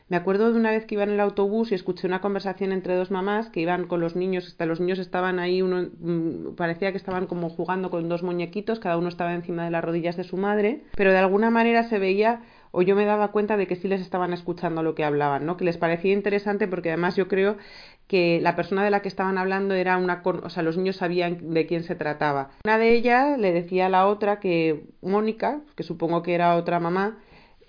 Me 0.10 0.16
acuerdo 0.16 0.54
de 0.54 0.58
una 0.58 0.72
vez 0.72 0.86
que 0.86 0.96
iba 0.96 1.04
en 1.04 1.10
el 1.10 1.20
autobús 1.20 1.72
y 1.72 1.76
escuché 1.76 2.08
una 2.08 2.22
conversación 2.22 2.72
entre 2.72 2.96
dos 2.96 3.12
mamás 3.12 3.50
que 3.50 3.60
iban 3.60 3.88
con 3.88 4.00
los 4.00 4.16
niños, 4.16 4.48
hasta 4.48 4.66
los 4.66 4.80
niños 4.80 5.00
estaban 5.00 5.38
ahí, 5.38 5.62
uno 5.62 5.90
mm, 6.00 6.56
parecía 6.56 6.92
que 6.92 6.98
estaban 6.98 7.28
como 7.28 7.50
jugando 7.50 7.90
con 7.90 8.08
dos 8.08 8.24
muñequitos, 8.24 8.80
cada 8.80 8.98
uno 8.98 9.10
estaba 9.10 9.34
encima 9.34 9.66
de 9.66 9.72
las 9.72 9.84
rodillas 9.84 10.16
de 10.16 10.24
su 10.24 10.38
madre, 10.38 10.84
pero 10.96 11.12
de 11.12 11.18
alguna 11.18 11.50
manera 11.50 11.84
se 11.84 12.00
veía 12.00 12.42
o 12.72 12.82
yo 12.82 12.96
me 12.96 13.06
daba 13.06 13.32
cuenta 13.32 13.58
de 13.58 13.68
que 13.68 13.76
sí 13.76 13.88
les 13.88 14.02
estaban 14.02 14.34
escuchando 14.34 14.84
lo 14.84 14.96
que 14.96 15.04
hablaban, 15.04 15.46
¿no? 15.46 15.58
Que 15.58 15.66
les 15.66 15.78
parecía 15.78 16.14
interesante 16.14 16.68
porque 16.68 16.90
además 16.90 17.16
yo 17.16 17.28
creo 17.28 17.58
que 18.08 18.40
la 18.42 18.56
persona 18.56 18.84
de 18.84 18.90
la 18.90 19.02
que 19.02 19.10
estaban 19.10 19.38
hablando 19.38 19.74
era 19.74 19.98
una, 19.98 20.22
o 20.24 20.50
sea, 20.50 20.64
los 20.64 20.78
niños 20.78 20.98
sabían 20.98 21.54
de 21.54 21.66
quién 21.66 21.84
se 21.84 21.96
trataba. 21.96 22.52
Una 22.64 22.78
de 22.78 22.94
ellas 22.94 23.38
le 23.38 23.52
decía 23.52 23.88
a 23.88 23.90
la 23.90 24.08
otra 24.08 24.40
que 24.40 24.86
Mónica, 25.02 25.60
que 25.76 25.84
supongo 25.84 26.24
que 26.24 26.34
era 26.34 26.56
otra 26.56 26.80
mamá, 26.80 27.18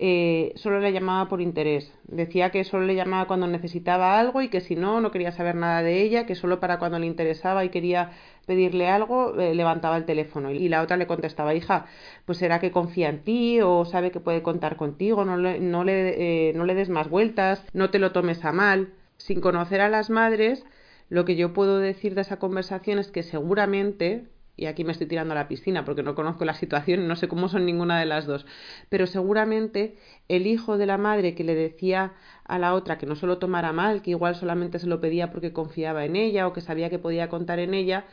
eh, 0.01 0.53
solo 0.55 0.79
le 0.79 0.93
llamaba 0.93 1.27
por 1.27 1.41
interés. 1.41 1.91
Decía 2.05 2.51
que 2.51 2.63
solo 2.63 2.85
le 2.85 2.95
llamaba 2.95 3.27
cuando 3.27 3.47
necesitaba 3.47 4.17
algo 4.17 4.41
y 4.41 4.47
que 4.47 4.61
si 4.61 4.77
no, 4.77 5.01
no 5.01 5.11
quería 5.11 5.33
saber 5.33 5.55
nada 5.55 5.83
de 5.83 6.01
ella, 6.01 6.25
que 6.25 6.35
solo 6.35 6.61
para 6.61 6.79
cuando 6.79 6.99
le 6.99 7.05
interesaba 7.05 7.65
y 7.65 7.69
quería 7.69 8.11
pedirle 8.47 8.87
algo, 8.87 9.37
eh, 9.37 9.53
levantaba 9.53 9.97
el 9.97 10.05
teléfono. 10.05 10.51
Y 10.51 10.69
la 10.69 10.81
otra 10.81 10.95
le 10.95 11.05
contestaba, 11.05 11.53
hija, 11.53 11.85
pues 12.25 12.37
será 12.37 12.59
que 12.59 12.71
confía 12.71 13.09
en 13.09 13.23
ti 13.23 13.59
o 13.61 13.83
sabe 13.83 14.11
que 14.11 14.21
puede 14.21 14.41
contar 14.41 14.77
contigo, 14.77 15.25
no 15.25 15.35
le, 15.35 15.59
no 15.59 15.83
le, 15.83 16.49
eh, 16.49 16.53
no 16.53 16.63
le 16.63 16.75
des 16.75 16.89
más 16.89 17.09
vueltas, 17.09 17.61
no 17.73 17.89
te 17.89 17.99
lo 17.99 18.13
tomes 18.13 18.43
a 18.45 18.53
mal. 18.53 18.93
Sin 19.17 19.41
conocer 19.41 19.81
a 19.81 19.89
las 19.89 20.09
madres, 20.09 20.65
lo 21.09 21.25
que 21.25 21.35
yo 21.35 21.51
puedo 21.51 21.77
decir 21.77 22.15
de 22.15 22.21
esa 22.21 22.39
conversación 22.39 22.99
es 22.99 23.11
que 23.11 23.23
seguramente 23.23 24.27
y 24.59 24.65
aquí 24.65 24.83
me 24.83 24.91
estoy 24.91 25.07
tirando 25.07 25.31
a 25.31 25.35
la 25.35 25.47
piscina 25.47 25.85
porque 25.85 26.03
no 26.03 26.15
conozco 26.15 26.43
la 26.43 26.53
situación 26.53 27.07
no 27.07 27.15
sé 27.15 27.29
cómo 27.29 27.47
son 27.47 27.65
ninguna 27.65 27.97
de 27.97 28.05
las 28.05 28.25
dos, 28.25 28.45
pero 28.89 29.07
seguramente 29.07 29.95
el 30.27 30.47
hijo 30.47 30.77
de 30.77 30.85
la 30.85 30.97
madre 30.97 31.33
que 31.33 31.45
le 31.45 31.55
decía 31.55 32.13
a 32.43 32.59
la 32.59 32.73
otra 32.73 32.97
que 32.97 33.05
no 33.05 33.15
se 33.15 33.25
lo 33.25 33.37
tomara 33.37 33.71
mal, 33.71 34.01
que 34.01 34.11
igual 34.11 34.35
solamente 34.35 34.79
se 34.79 34.87
lo 34.87 34.99
pedía 34.99 35.31
porque 35.31 35.53
confiaba 35.53 36.03
en 36.03 36.17
ella 36.17 36.45
o 36.45 36.53
que 36.53 36.59
sabía 36.59 36.89
que 36.89 36.99
podía 36.99 37.29
contar 37.29 37.59
en 37.59 37.73
ella, 37.73 38.05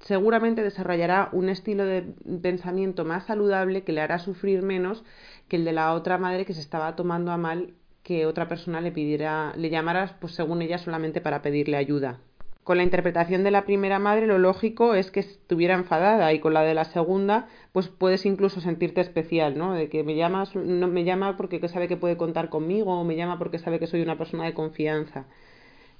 seguramente 0.00 0.62
desarrollará 0.62 1.30
un 1.32 1.48
estilo 1.48 1.86
de 1.86 2.02
pensamiento 2.42 3.06
más 3.06 3.24
saludable 3.24 3.82
que 3.84 3.92
le 3.92 4.02
hará 4.02 4.18
sufrir 4.18 4.60
menos 4.62 5.04
que 5.48 5.56
el 5.56 5.64
de 5.64 5.72
la 5.72 5.94
otra 5.94 6.18
madre 6.18 6.44
que 6.44 6.52
se 6.52 6.60
estaba 6.60 6.96
tomando 6.96 7.32
a 7.32 7.38
mal 7.38 7.74
que 8.02 8.26
otra 8.26 8.48
persona 8.48 8.82
le 8.82 8.92
pidiera, 8.92 9.54
le 9.56 9.70
llamara, 9.70 10.18
pues 10.20 10.34
según 10.34 10.60
ella, 10.60 10.76
solamente 10.76 11.22
para 11.22 11.40
pedirle 11.40 11.78
ayuda 11.78 12.20
con 12.64 12.78
la 12.78 12.82
interpretación 12.82 13.44
de 13.44 13.50
la 13.50 13.64
primera 13.64 13.98
madre 13.98 14.26
lo 14.26 14.38
lógico 14.38 14.94
es 14.94 15.10
que 15.10 15.20
estuviera 15.20 15.74
enfadada 15.74 16.32
y 16.32 16.40
con 16.40 16.54
la 16.54 16.62
de 16.62 16.74
la 16.74 16.84
segunda 16.84 17.46
pues 17.72 17.88
puedes 17.88 18.26
incluso 18.26 18.60
sentirte 18.60 19.02
especial, 19.02 19.56
¿no? 19.58 19.74
De 19.74 19.88
que 19.90 20.02
me 20.02 20.16
llamas 20.16 20.56
no 20.56 20.88
me 20.88 21.04
llama 21.04 21.36
porque 21.36 21.66
sabe 21.68 21.88
que 21.88 21.98
puede 21.98 22.16
contar 22.16 22.48
conmigo 22.48 22.98
o 22.98 23.04
me 23.04 23.16
llama 23.16 23.38
porque 23.38 23.58
sabe 23.58 23.78
que 23.78 23.86
soy 23.86 24.00
una 24.00 24.18
persona 24.18 24.44
de 24.44 24.54
confianza. 24.54 25.26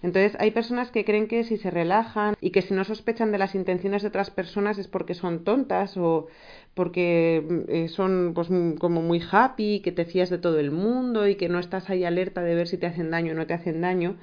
Entonces 0.02 0.36
hay 0.38 0.50
personas 0.50 0.90
que 0.90 1.04
creen 1.04 1.28
que 1.28 1.44
si 1.44 1.56
se 1.56 1.70
relajan 1.70 2.34
y 2.40 2.50
que 2.50 2.62
si 2.62 2.74
no 2.74 2.84
sospechan 2.84 3.32
de 3.32 3.38
las 3.38 3.54
intenciones 3.54 4.02
de 4.02 4.08
otras 4.08 4.30
personas 4.30 4.78
es 4.78 4.88
porque 4.88 5.14
son 5.14 5.44
tontas 5.44 5.96
o 5.96 6.28
porque 6.74 7.64
eh, 7.68 7.88
son 7.88 8.32
pues 8.34 8.48
como 8.78 9.00
muy 9.02 9.22
happy, 9.30 9.80
que 9.80 9.92
te 9.92 10.04
fías 10.04 10.30
de 10.30 10.38
todo 10.38 10.58
el 10.58 10.70
mundo 10.70 11.26
y 11.28 11.36
que 11.36 11.48
no 11.48 11.58
estás 11.58 11.88
ahí 11.90 12.04
alerta 12.04 12.42
de 12.42 12.54
ver 12.54 12.68
si 12.68 12.76
te 12.78 12.86
hacen 12.86 13.10
daño 13.10 13.32
o 13.32 13.34
no 13.34 13.46
te 13.46 13.54
hacen 13.54 13.80
daño. 13.80 14.16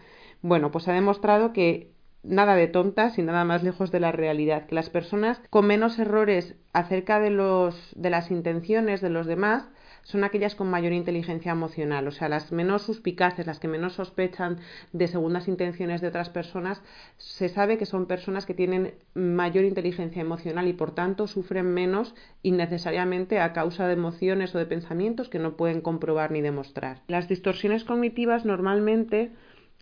Bueno, 0.44 0.72
pues 0.72 0.88
ha 0.88 0.94
demostrado 0.94 1.54
que 1.54 1.91
nada 2.24 2.56
de 2.56 2.68
tontas 2.68 3.18
y 3.18 3.24
nada 3.24 3.46
más 3.46 3.64
lejos 3.64 3.92
de 3.92 4.00
la 4.00 4.12
realidad, 4.12 4.66
que 4.68 4.76
las 4.76 4.90
personas 4.90 5.42
con 5.50 5.68
menos 5.68 5.98
errores 6.00 6.56
acerca 6.74 7.20
de, 7.20 7.32
los, 7.32 7.94
de 7.96 8.10
las 8.10 8.32
intenciones 8.32 9.02
de 9.02 9.10
los 9.10 9.26
demás 9.26 9.68
son 10.04 10.24
aquellas 10.24 10.56
con 10.56 10.70
mayor 10.70 10.94
inteligencia 10.94 11.52
emocional, 11.52 12.08
o 12.08 12.12
sea, 12.12 12.28
las 12.28 12.52
menos 12.52 12.82
suspicaces, 12.82 13.46
las 13.46 13.60
que 13.60 13.68
menos 13.68 13.94
sospechan 13.94 14.58
de 14.94 15.08
segundas 15.08 15.48
intenciones 15.48 16.02
de 16.02 16.08
otras 16.08 16.30
personas, 16.30 16.82
se 17.18 17.50
sabe 17.50 17.78
que 17.78 17.86
son 17.86 18.08
personas 18.08 18.46
que 18.46 18.54
tienen 18.54 18.96
mayor 19.14 19.64
inteligencia 19.64 20.22
emocional 20.22 20.68
y 20.68 20.74
por 20.74 20.96
tanto 20.96 21.28
sufren 21.28 21.72
menos 21.74 22.16
innecesariamente 22.42 23.40
a 23.40 23.54
causa 23.54 23.88
de 23.88 23.94
emociones 23.94 24.56
o 24.56 24.58
de 24.58 24.66
pensamientos 24.66 25.30
que 25.30 25.40
no 25.40 25.56
pueden 25.56 25.82
comprobar 25.82 26.32
ni 26.32 26.42
demostrar. 26.42 27.02
Las 27.08 27.28
distorsiones 27.28 27.84
cognitivas 27.84 28.44
normalmente 28.44 29.32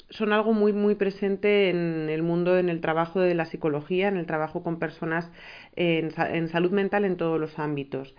son 0.09 0.33
algo 0.33 0.53
muy 0.53 0.73
muy 0.73 0.95
presente 0.95 1.69
en 1.69 2.09
el 2.09 2.23
mundo, 2.23 2.57
en 2.57 2.69
el 2.69 2.81
trabajo 2.81 3.19
de 3.19 3.35
la 3.35 3.45
psicología, 3.45 4.07
en 4.07 4.17
el 4.17 4.25
trabajo 4.25 4.63
con 4.63 4.79
personas 4.79 5.31
en, 5.75 6.11
en 6.17 6.47
salud 6.49 6.71
mental 6.71 7.05
en 7.05 7.17
todos 7.17 7.39
los 7.39 7.59
ámbitos. 7.59 8.15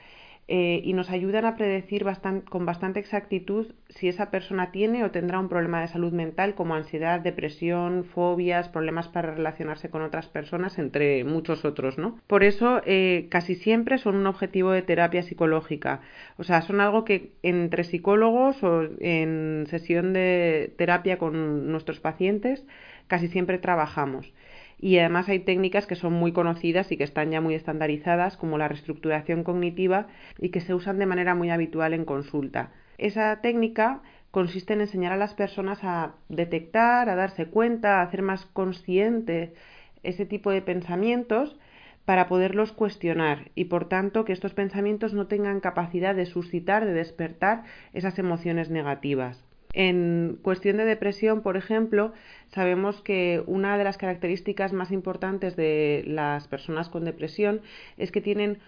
Eh, 0.52 0.82
y 0.82 0.94
nos 0.94 1.10
ayudan 1.10 1.44
a 1.44 1.54
predecir 1.54 2.04
con 2.48 2.66
bastante 2.66 2.98
exactitud 2.98 3.72
si 3.88 4.08
esa 4.08 4.32
persona 4.32 4.72
tiene 4.72 5.04
o 5.04 5.12
tendrá 5.12 5.38
un 5.38 5.48
problema 5.48 5.80
de 5.80 5.86
salud 5.86 6.12
mental 6.12 6.56
como 6.56 6.74
ansiedad, 6.74 7.20
depresión, 7.20 8.02
fobias, 8.02 8.68
problemas 8.68 9.06
para 9.06 9.32
relacionarse 9.32 9.90
con 9.90 10.02
otras 10.02 10.26
personas, 10.26 10.76
entre 10.80 11.22
muchos 11.22 11.64
otros, 11.64 11.98
¿no? 11.98 12.18
Por 12.26 12.42
eso 12.42 12.82
eh, 12.84 13.28
casi 13.30 13.54
siempre 13.54 13.98
son 13.98 14.16
un 14.16 14.26
objetivo 14.26 14.72
de 14.72 14.82
terapia 14.82 15.22
psicológica. 15.22 16.00
O 16.36 16.42
sea, 16.42 16.62
son 16.62 16.80
algo 16.80 17.04
que 17.04 17.30
entre 17.44 17.84
psicólogos 17.84 18.60
o 18.64 18.88
en 18.98 19.68
sesión 19.70 20.12
de 20.12 20.74
terapia 20.76 21.16
con 21.16 21.70
nuestros 21.70 22.00
pacientes 22.00 22.66
casi 23.06 23.28
siempre 23.28 23.58
trabajamos 23.58 24.32
y 24.80 24.98
además 24.98 25.28
hay 25.28 25.40
técnicas 25.40 25.86
que 25.86 25.94
son 25.94 26.14
muy 26.14 26.32
conocidas 26.32 26.90
y 26.90 26.96
que 26.96 27.04
están 27.04 27.30
ya 27.30 27.40
muy 27.40 27.54
estandarizadas 27.54 28.36
como 28.36 28.56
la 28.56 28.68
reestructuración 28.68 29.44
cognitiva 29.44 30.06
y 30.38 30.48
que 30.48 30.62
se 30.62 30.74
usan 30.74 30.98
de 30.98 31.06
manera 31.06 31.34
muy 31.34 31.50
habitual 31.50 31.92
en 31.92 32.06
consulta. 32.06 32.72
Esa 32.96 33.40
técnica 33.42 34.00
consiste 34.30 34.72
en 34.72 34.80
enseñar 34.80 35.12
a 35.12 35.18
las 35.18 35.34
personas 35.34 35.84
a 35.84 36.14
detectar, 36.28 37.08
a 37.10 37.14
darse 37.14 37.46
cuenta, 37.46 37.98
a 38.00 38.02
hacer 38.02 38.22
más 38.22 38.46
consciente 38.46 39.54
ese 40.02 40.24
tipo 40.24 40.50
de 40.50 40.62
pensamientos 40.62 41.58
para 42.06 42.26
poderlos 42.26 42.72
cuestionar 42.72 43.50
y 43.54 43.66
por 43.66 43.88
tanto 43.88 44.24
que 44.24 44.32
estos 44.32 44.54
pensamientos 44.54 45.12
no 45.12 45.26
tengan 45.26 45.60
capacidad 45.60 46.14
de 46.14 46.24
suscitar, 46.24 46.86
de 46.86 46.94
despertar 46.94 47.64
esas 47.92 48.18
emociones 48.18 48.70
negativas. 48.70 49.44
En 49.72 50.38
cuestión 50.42 50.78
de 50.78 50.84
depresión, 50.84 51.42
por 51.42 51.56
ejemplo, 51.56 52.12
sabemos 52.48 53.02
que 53.02 53.42
una 53.46 53.78
de 53.78 53.84
las 53.84 53.98
características 53.98 54.72
más 54.72 54.90
importantes 54.90 55.54
de 55.56 56.02
las 56.06 56.48
personas 56.48 56.88
con 56.88 57.04
depresión 57.04 57.60
es 57.96 58.10
que 58.10 58.20
tienen 58.20 58.58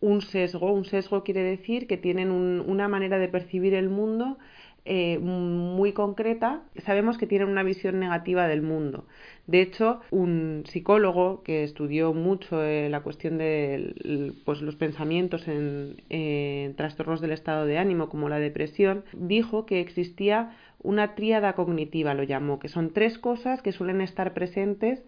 un 0.00 0.20
sesgo. 0.20 0.72
Un 0.72 0.84
sesgo 0.84 1.24
quiere 1.24 1.42
decir 1.42 1.86
que 1.86 1.96
tienen 1.96 2.30
una 2.30 2.88
manera 2.88 3.18
de 3.18 3.28
percibir 3.28 3.74
el 3.74 3.88
mundo 3.88 4.38
eh, 4.84 5.18
muy 5.18 5.92
concreta, 5.92 6.62
sabemos 6.84 7.18
que 7.18 7.26
tienen 7.26 7.48
una 7.48 7.62
visión 7.62 8.00
negativa 8.00 8.48
del 8.48 8.62
mundo. 8.62 9.04
De 9.46 9.60
hecho, 9.60 10.00
un 10.10 10.64
psicólogo 10.66 11.42
que 11.42 11.64
estudió 11.64 12.12
mucho 12.12 12.62
eh, 12.62 12.88
la 12.88 13.00
cuestión 13.00 13.38
de 13.38 14.34
pues, 14.44 14.62
los 14.62 14.76
pensamientos 14.76 15.46
en, 15.48 16.74
trastornos 16.76 17.20
del 17.20 17.32
estado 17.32 17.66
de 17.66 17.78
ánimo, 17.78 18.08
como 18.08 18.28
la 18.28 18.38
depresión, 18.38 19.04
dijo 19.12 19.66
que 19.66 19.80
existía 19.80 20.56
una 20.82 21.14
tríada 21.14 21.54
cognitiva, 21.54 22.14
lo 22.14 22.22
llamó, 22.22 22.58
que 22.58 22.68
son 22.68 22.92
tres 22.92 23.18
cosas 23.18 23.62
que 23.62 23.72
suelen 23.72 24.00
estar 24.00 24.32
presentes 24.34 25.02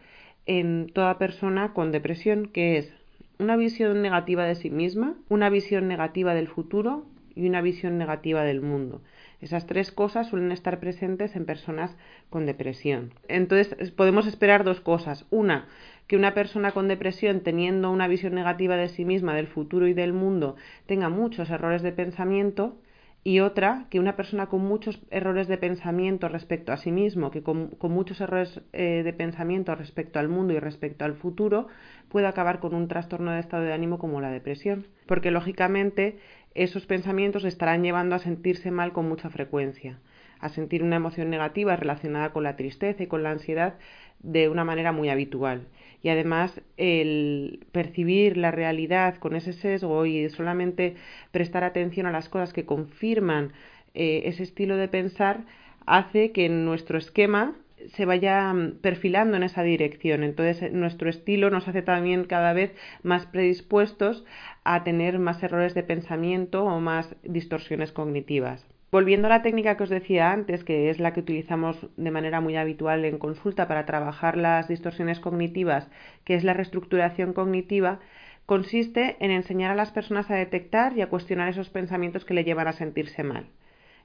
en 0.47 0.91
toda 0.93 1.19
persona 1.19 1.73
con 1.75 1.93
depresión, 1.93 2.47
que 2.47 2.79
es 2.79 2.93
una 3.39 3.57
visión 3.57 4.03
negativa 4.03 4.45
de 4.45 4.55
sí 4.55 4.71
misma, 4.71 5.17
una 5.29 5.49
visión 5.49 5.89
negativa 5.89 6.35
del 6.35 6.49
futuro 6.49 7.05
y 7.35 7.49
una 7.49 7.63
visión 7.63 7.99
negativa 7.99 8.45
del 8.45 8.61
mundo. 8.61 9.01
Esas 9.41 9.67
tres 9.67 9.91
cosas 9.91 10.29
suelen 10.29 10.53
estar 10.53 10.81
presentes 10.81 11.35
en 11.35 11.47
personas 11.47 11.97
con 12.29 12.47
depresión. 12.47 13.13
Entonces 13.29 13.91
podemos 13.93 14.27
esperar 14.27 14.65
dos 14.65 14.81
cosas. 14.81 15.25
Una, 15.31 15.67
que 16.07 16.17
una 16.17 16.35
persona 16.35 16.73
con 16.73 16.89
depresión, 16.89 17.41
teniendo 17.41 17.91
una 17.91 18.09
visión 18.09 18.35
negativa 18.35 18.77
de 18.77 18.89
sí 18.89 19.05
misma, 19.05 19.35
del 19.35 19.47
futuro 19.47 19.87
y 19.87 19.95
del 19.95 20.13
mundo, 20.13 20.57
tenga 20.87 21.09
muchos 21.09 21.51
errores 21.51 21.83
de 21.83 21.93
pensamiento. 21.93 22.77
Y 23.23 23.41
otra, 23.41 23.87
que 23.91 24.01
una 24.01 24.17
persona 24.17 24.47
con 24.47 24.63
muchos 24.63 24.99
errores 25.11 25.47
de 25.47 25.59
pensamiento 25.59 26.27
respecto 26.29 26.73
a 26.73 26.79
sí 26.79 26.91
mismo, 26.91 27.31
que 27.31 27.43
con, 27.43 27.77
muchos 27.83 28.21
errores 28.21 28.63
eh, 28.73 29.03
de 29.05 29.13
pensamiento 29.13 29.75
respecto 29.75 30.19
al 30.19 30.29
mundo 30.29 30.55
y 30.55 30.59
respecto 30.59 31.05
al 31.05 31.15
futuro, 31.15 31.69
pueda 32.09 32.31
acabar 32.31 32.61
con 32.61 32.75
un 32.75 32.89
trastorno 32.89 33.31
de 33.33 33.41
estado 33.41 33.65
de 33.65 33.75
ánimo 33.75 33.99
como 33.99 34.23
la 34.23 34.31
depresión. 34.31 34.87
Porque 35.07 35.31
lógicamente 35.31 36.19
esos 36.55 36.87
pensamientos 36.87 37.45
estarán 37.45 37.83
llevando 37.83 38.15
a 38.15 38.19
sentirse 38.19 38.71
mal 38.71 38.93
con 38.93 39.09
mucha 39.09 39.31
frecuencia, 39.31 39.99
a 40.41 40.49
sentir 40.49 40.83
una 40.83 40.97
emoción 40.97 41.31
negativa 41.31 41.77
relacionada 41.77 42.33
con 42.33 42.43
la 42.43 42.57
tristeza 42.57 43.03
y 43.03 43.07
con 43.07 43.23
la 43.23 43.31
ansiedad 43.31 43.75
de 44.21 44.49
una 44.49 44.65
manera 44.65 44.93
muy 44.93 45.09
habitual. 45.09 45.67
Y 46.03 46.09
además 46.09 46.61
el 46.77 47.67
percibir 47.73 48.37
la 48.37 48.51
realidad 48.51 49.17
con 49.17 49.37
ese 49.37 49.53
sesgo 49.53 50.07
y 50.07 50.29
solamente 50.31 50.97
prestar 51.31 51.63
atención 51.63 52.07
a 52.07 52.13
las 52.13 52.29
cosas 52.29 52.53
que 52.53 52.65
confirman 52.65 53.53
eh, 53.95 54.23
ese 54.25 54.43
estilo 54.43 54.77
de 54.77 54.89
pensar 54.89 55.45
hace 55.87 56.33
que 56.33 56.49
nuestro 56.49 56.99
esquema 56.99 57.55
se 57.89 58.05
vaya 58.05 58.53
mm, 58.53 58.81
perfilando 58.81 59.37
en 59.37 59.43
esa 59.43 59.63
dirección. 59.63 60.23
Entonces, 60.23 60.63
eh, 60.63 60.71
nuestro 60.71 61.11
estilo 61.11 61.51
nos 61.51 61.69
hace 61.69 61.83
también 61.83 62.25
cada 62.25 62.53
vez 62.53 62.75
más 63.03 63.27
predispuestos 63.27 64.25
a 64.65 64.85
tener 64.85 65.19
más 65.19 65.43
errores 65.43 65.75
de 65.75 65.83
pensamiento 65.83 66.65
o 66.65 66.81
más 66.81 67.17
distorsiones 67.23 67.93
cognitivas. 67.93 68.67
Volviendo 68.93 69.29
a 69.29 69.31
la 69.31 69.43
técnica 69.43 69.77
que 69.77 69.85
os 69.85 69.89
decía 69.89 70.33
antes, 70.33 70.65
que 70.65 70.91
es 70.91 70.99
la 70.99 71.13
que 71.13 71.21
utilizamos 71.21 71.77
de 71.97 72.11
manera 72.11 72.41
muy 72.41 72.57
habitual 72.57 73.05
en 73.05 73.19
consulta 73.19 73.69
para 73.69 73.87
trabajar 73.87 74.37
las 74.37 74.67
distorsiones 74.67 75.21
cognitivas, 75.21 75.89
que 76.25 76.35
es 76.35 76.43
la 76.43 76.55
reestructuración 76.55 77.33
cognitiva, 77.33 78.01
consiste 78.47 79.17
en 79.21 79.31
enseñar 79.31 79.71
a 79.71 79.77
las 79.77 79.93
personas 79.93 80.29
a 80.29 80.35
detectar 80.35 80.97
y 80.97 81.03
a 81.03 81.09
cuestionar 81.09 81.49
esos 81.49 81.71
pensamientos 81.71 82.25
que 82.25 82.35
le 82.35 82.43
llevan 82.43 82.67
a 82.67 82.73
sentirse 82.73 83.23
mal. 83.23 83.47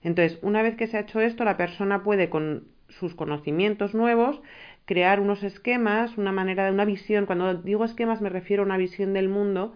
Entonces, 0.05 0.37
una 0.43 0.61
vez 0.61 0.75
que 0.75 0.85
se 0.85 0.97
ha 0.97 0.99
hecho 0.99 1.19
esto, 1.19 1.43
la 1.43 1.57
persona 1.57 2.03
puede 2.03 2.29
con 2.29 2.67
sus 2.89 3.15
conocimientos 3.15 3.95
nuevos, 3.95 4.39
crear 4.85 5.19
unos 5.19 5.41
esquemas, 5.43 6.19
una 6.19 6.31
manera 6.31 6.63
de 6.63 6.71
una 6.71 6.85
visión. 6.85 7.25
Cuando 7.25 7.55
digo 7.55 7.83
esquemas 7.83 8.21
me 8.21 8.29
refiero 8.29 8.61
a 8.61 8.67
una 8.67 8.77
visión 8.77 9.13
del 9.13 9.29
mundo 9.29 9.73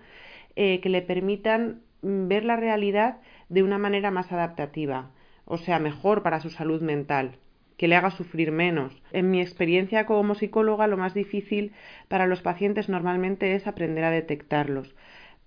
eh, 0.55 0.81
que 0.81 0.89
le 0.89 1.01
permitan 1.01 1.81
ver 2.03 2.45
la 2.45 2.57
realidad 2.57 3.17
de 3.49 3.63
una 3.63 3.79
manera 3.79 4.11
más 4.11 4.31
adaptativa, 4.31 5.09
o 5.45 5.57
sea, 5.57 5.79
mejor 5.79 6.21
para 6.21 6.39
su 6.39 6.51
salud 6.51 6.81
mental 6.81 7.39
que 7.77 7.87
le 7.87 7.95
haga 7.95 8.11
sufrir 8.11 8.51
menos. 8.51 9.01
En 9.11 9.31
mi 9.31 9.41
experiencia 9.41 10.05
como 10.05 10.35
psicóloga, 10.35 10.85
lo 10.85 10.97
más 10.97 11.15
difícil 11.15 11.71
para 12.07 12.27
los 12.27 12.41
pacientes 12.41 12.87
normalmente 12.87 13.55
es 13.55 13.65
aprender 13.65 14.03
a 14.03 14.11
detectarlos 14.11 14.93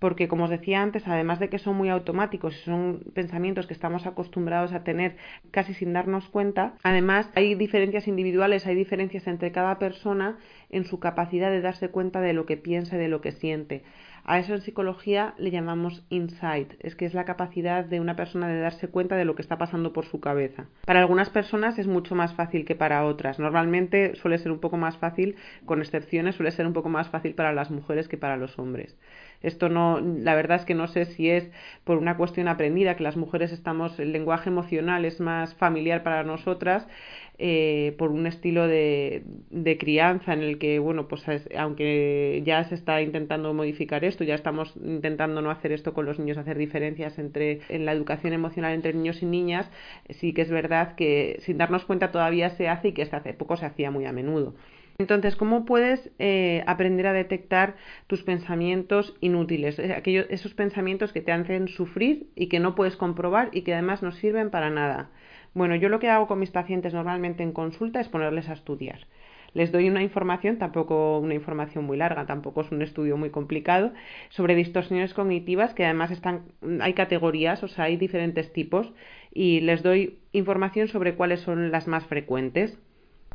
porque 0.03 0.27
como 0.27 0.43
os 0.43 0.49
decía 0.49 0.81
antes, 0.81 1.07
además 1.07 1.39
de 1.39 1.47
que 1.47 1.59
son 1.59 1.77
muy 1.77 1.87
automáticos 1.87 2.53
son 2.65 3.05
pensamientos 3.13 3.67
que 3.67 3.73
estamos 3.73 4.05
acostumbrados 4.05 4.73
a 4.73 4.83
tener 4.83 5.15
casi 5.49 5.73
sin 5.73 5.93
darnos 5.93 6.27
cuenta, 6.27 6.73
además 6.83 7.29
hay 7.35 7.55
diferencias 7.55 8.09
individuales, 8.09 8.67
hay 8.67 8.75
diferencias 8.75 9.27
entre 9.27 9.53
cada 9.53 9.79
persona 9.79 10.37
en 10.69 10.83
su 10.83 10.99
capacidad 10.99 11.49
de 11.51 11.61
darse 11.61 11.87
cuenta 11.87 12.19
de 12.19 12.33
lo 12.33 12.45
que 12.45 12.57
piensa 12.57 12.97
y 12.97 12.99
de 12.99 13.07
lo 13.07 13.21
que 13.21 13.31
siente. 13.31 13.83
A 14.25 14.39
eso 14.39 14.53
en 14.53 14.61
psicología 14.61 15.33
le 15.37 15.51
llamamos 15.51 16.05
insight, 16.09 16.73
es 16.79 16.95
que 16.95 17.05
es 17.05 17.13
la 17.13 17.25
capacidad 17.25 17.83
de 17.83 17.99
una 17.99 18.15
persona 18.15 18.47
de 18.47 18.59
darse 18.59 18.87
cuenta 18.87 19.17
de 19.17 19.25
lo 19.25 19.35
que 19.35 19.41
está 19.41 19.57
pasando 19.57 19.91
por 19.91 20.05
su 20.05 20.21
cabeza. 20.21 20.67
Para 20.85 21.01
algunas 21.01 21.29
personas 21.29 21.77
es 21.77 21.87
mucho 21.87 22.15
más 22.15 22.33
fácil 22.33 22.63
que 22.63 22.75
para 22.75 23.03
otras. 23.03 23.37
Normalmente 23.37 24.15
suele 24.15 24.37
ser 24.37 24.53
un 24.53 24.59
poco 24.59 24.77
más 24.77 24.97
fácil, 24.97 25.35
con 25.65 25.81
excepciones, 25.81 26.35
suele 26.35 26.51
ser 26.51 26.65
un 26.65 26.73
poco 26.73 26.87
más 26.87 27.09
fácil 27.09 27.35
para 27.35 27.51
las 27.51 27.69
mujeres 27.69 28.07
que 28.07 28.17
para 28.17 28.37
los 28.37 28.57
hombres. 28.57 28.97
Esto 29.41 29.67
no, 29.67 29.99
la 29.99 30.35
verdad 30.35 30.59
es 30.59 30.65
que 30.65 30.73
no 30.73 30.87
sé 30.87 31.03
si 31.03 31.29
es 31.29 31.51
por 31.83 31.97
una 31.97 32.15
cuestión 32.15 32.47
aprendida, 32.47 32.95
que 32.95 33.03
las 33.03 33.17
mujeres 33.17 33.51
estamos, 33.51 33.99
el 33.99 34.13
lenguaje 34.13 34.49
emocional 34.49 35.03
es 35.03 35.19
más 35.19 35.53
familiar 35.55 36.01
para 36.01 36.23
nosotras, 36.23 36.87
eh, 37.45 37.93
por 37.97 38.11
un 38.11 38.25
estilo 38.25 38.69
de, 38.69 39.23
de, 39.49 39.77
crianza 39.77 40.31
en 40.31 40.43
el 40.43 40.57
que, 40.57 40.79
bueno, 40.79 41.09
pues 41.09 41.25
aunque 41.57 42.41
ya 42.45 42.63
se 42.63 42.75
está 42.75 43.01
intentando 43.01 43.53
modificar 43.53 44.05
esto, 44.05 44.23
ya 44.23 44.35
estamos 44.35 44.73
intentando 44.81 45.41
no 45.41 45.51
hacer 45.51 45.73
esto 45.73 45.93
con 45.93 46.05
los 46.05 46.19
niños, 46.19 46.37
hacer 46.37 46.57
diferencias 46.57 47.19
entre 47.19 47.59
en 47.67 47.85
la 47.85 47.91
educación 47.91 48.31
emocional 48.31 48.73
entre 48.73 48.93
niños 48.93 49.21
y 49.21 49.25
niñas, 49.25 49.69
sí 50.09 50.33
que 50.33 50.43
es 50.43 50.49
verdad 50.49 50.95
que 50.95 51.35
sin 51.41 51.57
darnos 51.57 51.83
cuenta 51.83 52.13
todavía 52.13 52.49
se 52.51 52.69
hace 52.69 52.87
y 52.87 52.93
que 52.93 53.01
hasta 53.01 53.17
hace 53.17 53.33
poco 53.33 53.57
se 53.57 53.65
hacía 53.65 53.91
muy 53.91 54.05
a 54.05 54.13
menudo. 54.13 54.55
Entonces, 54.97 55.35
¿cómo 55.35 55.65
puedes 55.65 56.11
eh, 56.19 56.63
aprender 56.65 57.07
a 57.07 57.13
detectar 57.13 57.75
tus 58.07 58.23
pensamientos 58.23 59.17
inútiles? 59.19 59.79
Eh, 59.79 59.93
aquellos, 59.93 60.27
esos 60.29 60.53
pensamientos 60.53 61.11
que 61.11 61.19
te 61.19 61.33
hacen 61.33 61.67
sufrir 61.67 62.27
y 62.35 62.47
que 62.47 62.61
no 62.61 62.73
puedes 62.73 62.95
comprobar 62.95 63.49
y 63.51 63.63
que 63.63 63.73
además 63.73 64.01
no 64.01 64.13
sirven 64.13 64.49
para 64.49 64.69
nada. 64.69 65.09
Bueno, 65.53 65.75
yo 65.75 65.89
lo 65.89 65.99
que 65.99 66.09
hago 66.09 66.27
con 66.27 66.39
mis 66.39 66.51
pacientes 66.51 66.93
normalmente 66.93 67.43
en 67.43 67.51
consulta 67.51 67.99
es 67.99 68.09
ponerles 68.09 68.49
a 68.49 68.53
estudiar. 68.53 69.07
Les 69.53 69.71
doy 69.71 69.87
una 69.87 70.01
información, 70.01 70.57
tampoco 70.57 71.19
una 71.19 71.35
información 71.35 71.85
muy 71.85 71.95
larga, 71.95 72.25
tampoco 72.25 72.61
es 72.61 72.71
un 72.71 72.81
estudio 72.81 73.17
muy 73.17 73.29
complicado, 73.29 73.93
sobre 74.29 74.55
distorsiones 74.55 75.13
cognitivas 75.13 75.75
que 75.75 75.85
además 75.85 76.09
están, 76.09 76.45
hay 76.81 76.93
categorías, 76.93 77.61
o 77.63 77.67
sea, 77.67 77.85
hay 77.85 77.97
diferentes 77.97 78.51
tipos, 78.51 78.91
y 79.31 79.61
les 79.61 79.83
doy 79.83 80.17
información 80.31 80.87
sobre 80.87 81.13
cuáles 81.13 81.41
son 81.41 81.71
las 81.71 81.87
más 81.87 82.05
frecuentes 82.05 82.79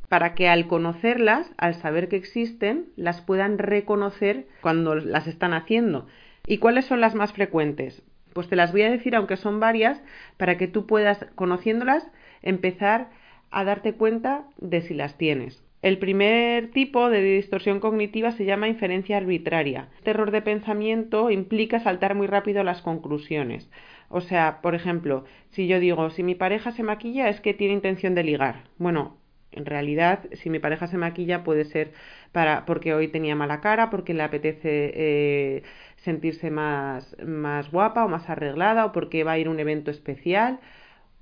para 0.09 0.35
que 0.35 0.49
al 0.49 0.67
conocerlas, 0.67 1.53
al 1.59 1.75
saber 1.75 2.09
que 2.09 2.17
existen, 2.17 2.87
las 2.97 3.21
puedan 3.21 3.59
reconocer 3.59 4.47
cuando 4.61 4.95
las 4.95 5.27
están 5.27 5.53
haciendo. 5.53 6.07
¿Y 6.47 6.59
cuáles 6.59 6.87
son 6.87 7.01
las 7.01 7.15
más 7.15 7.33
frecuentes? 7.33 8.03
Pues 8.39 8.49
te 8.49 8.55
las 8.55 8.71
voy 8.71 8.83
a 8.83 8.91
decir, 8.93 9.17
aunque 9.17 9.37
son 9.37 9.59
varias, 9.59 10.01
para 10.37 10.57
que 10.57 10.69
tú 10.69 10.87
puedas, 10.87 11.27
conociéndolas, 11.35 12.09
empezar 12.41 13.11
a 13.51 13.65
darte 13.65 13.95
cuenta 13.95 14.45
de 14.59 14.81
si 14.81 14.95
las 14.95 15.19
tienes. 15.19 15.61
El 15.83 15.99
primer 15.99 16.71
tipo 16.71 17.11
de 17.11 17.21
distorsión 17.21 17.81
cognitiva 17.81 18.31
se 18.31 18.45
llama 18.45 18.69
inferencia 18.69 19.17
arbitraria. 19.17 19.89
Este 19.97 20.11
error 20.11 20.31
de 20.31 20.43
pensamiento 20.43 21.33
implica 21.33 21.81
saltar 21.81 22.15
muy 22.15 22.29
rápido 22.29 22.63
las 22.63 22.81
conclusiones. 22.81 23.69
O 24.09 24.21
sea, 24.21 24.61
por 24.63 24.77
ejemplo, 24.77 25.25
si 25.51 25.67
yo 25.67 25.81
digo, 25.81 26.09
si 26.11 26.23
mi 26.23 26.37
pareja 26.37 26.71
se 26.71 26.85
maquilla 26.85 27.29
es 27.29 27.41
que 27.41 27.55
tiene 27.55 27.75
intención 27.75 28.15
de 28.15 28.23
ligar. 28.23 28.67
Bueno, 28.79 29.17
en 29.53 29.67
realidad, 29.67 30.21
si 30.33 30.51
mi 30.51 30.59
pareja 30.59 30.87
se 30.87 30.99
maquilla 30.99 31.45
puede 31.45 31.65
ser 31.65 31.93
para 32.33 32.67
porque 32.67 32.95
hoy 32.95 33.09
tenía 33.09 33.35
mala 33.35 33.61
cara, 33.61 33.91
porque 33.91 34.15
le 34.15 34.23
apetece 34.23 34.93
eh, 34.95 35.63
sentirse 35.97 36.51
más, 36.51 37.17
más 37.25 37.71
guapa 37.71 38.05
o 38.05 38.09
más 38.09 38.29
arreglada, 38.29 38.85
o 38.87 38.93
porque 38.93 39.25
va 39.25 39.33
a 39.33 39.39
ir 39.39 39.47
a 39.47 39.51
un 39.51 39.61
evento 39.61 39.91
especial, 39.91 40.61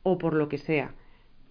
o 0.02 0.18
por 0.18 0.34
lo 0.34 0.48
que 0.48 0.58
sea. 0.58 0.92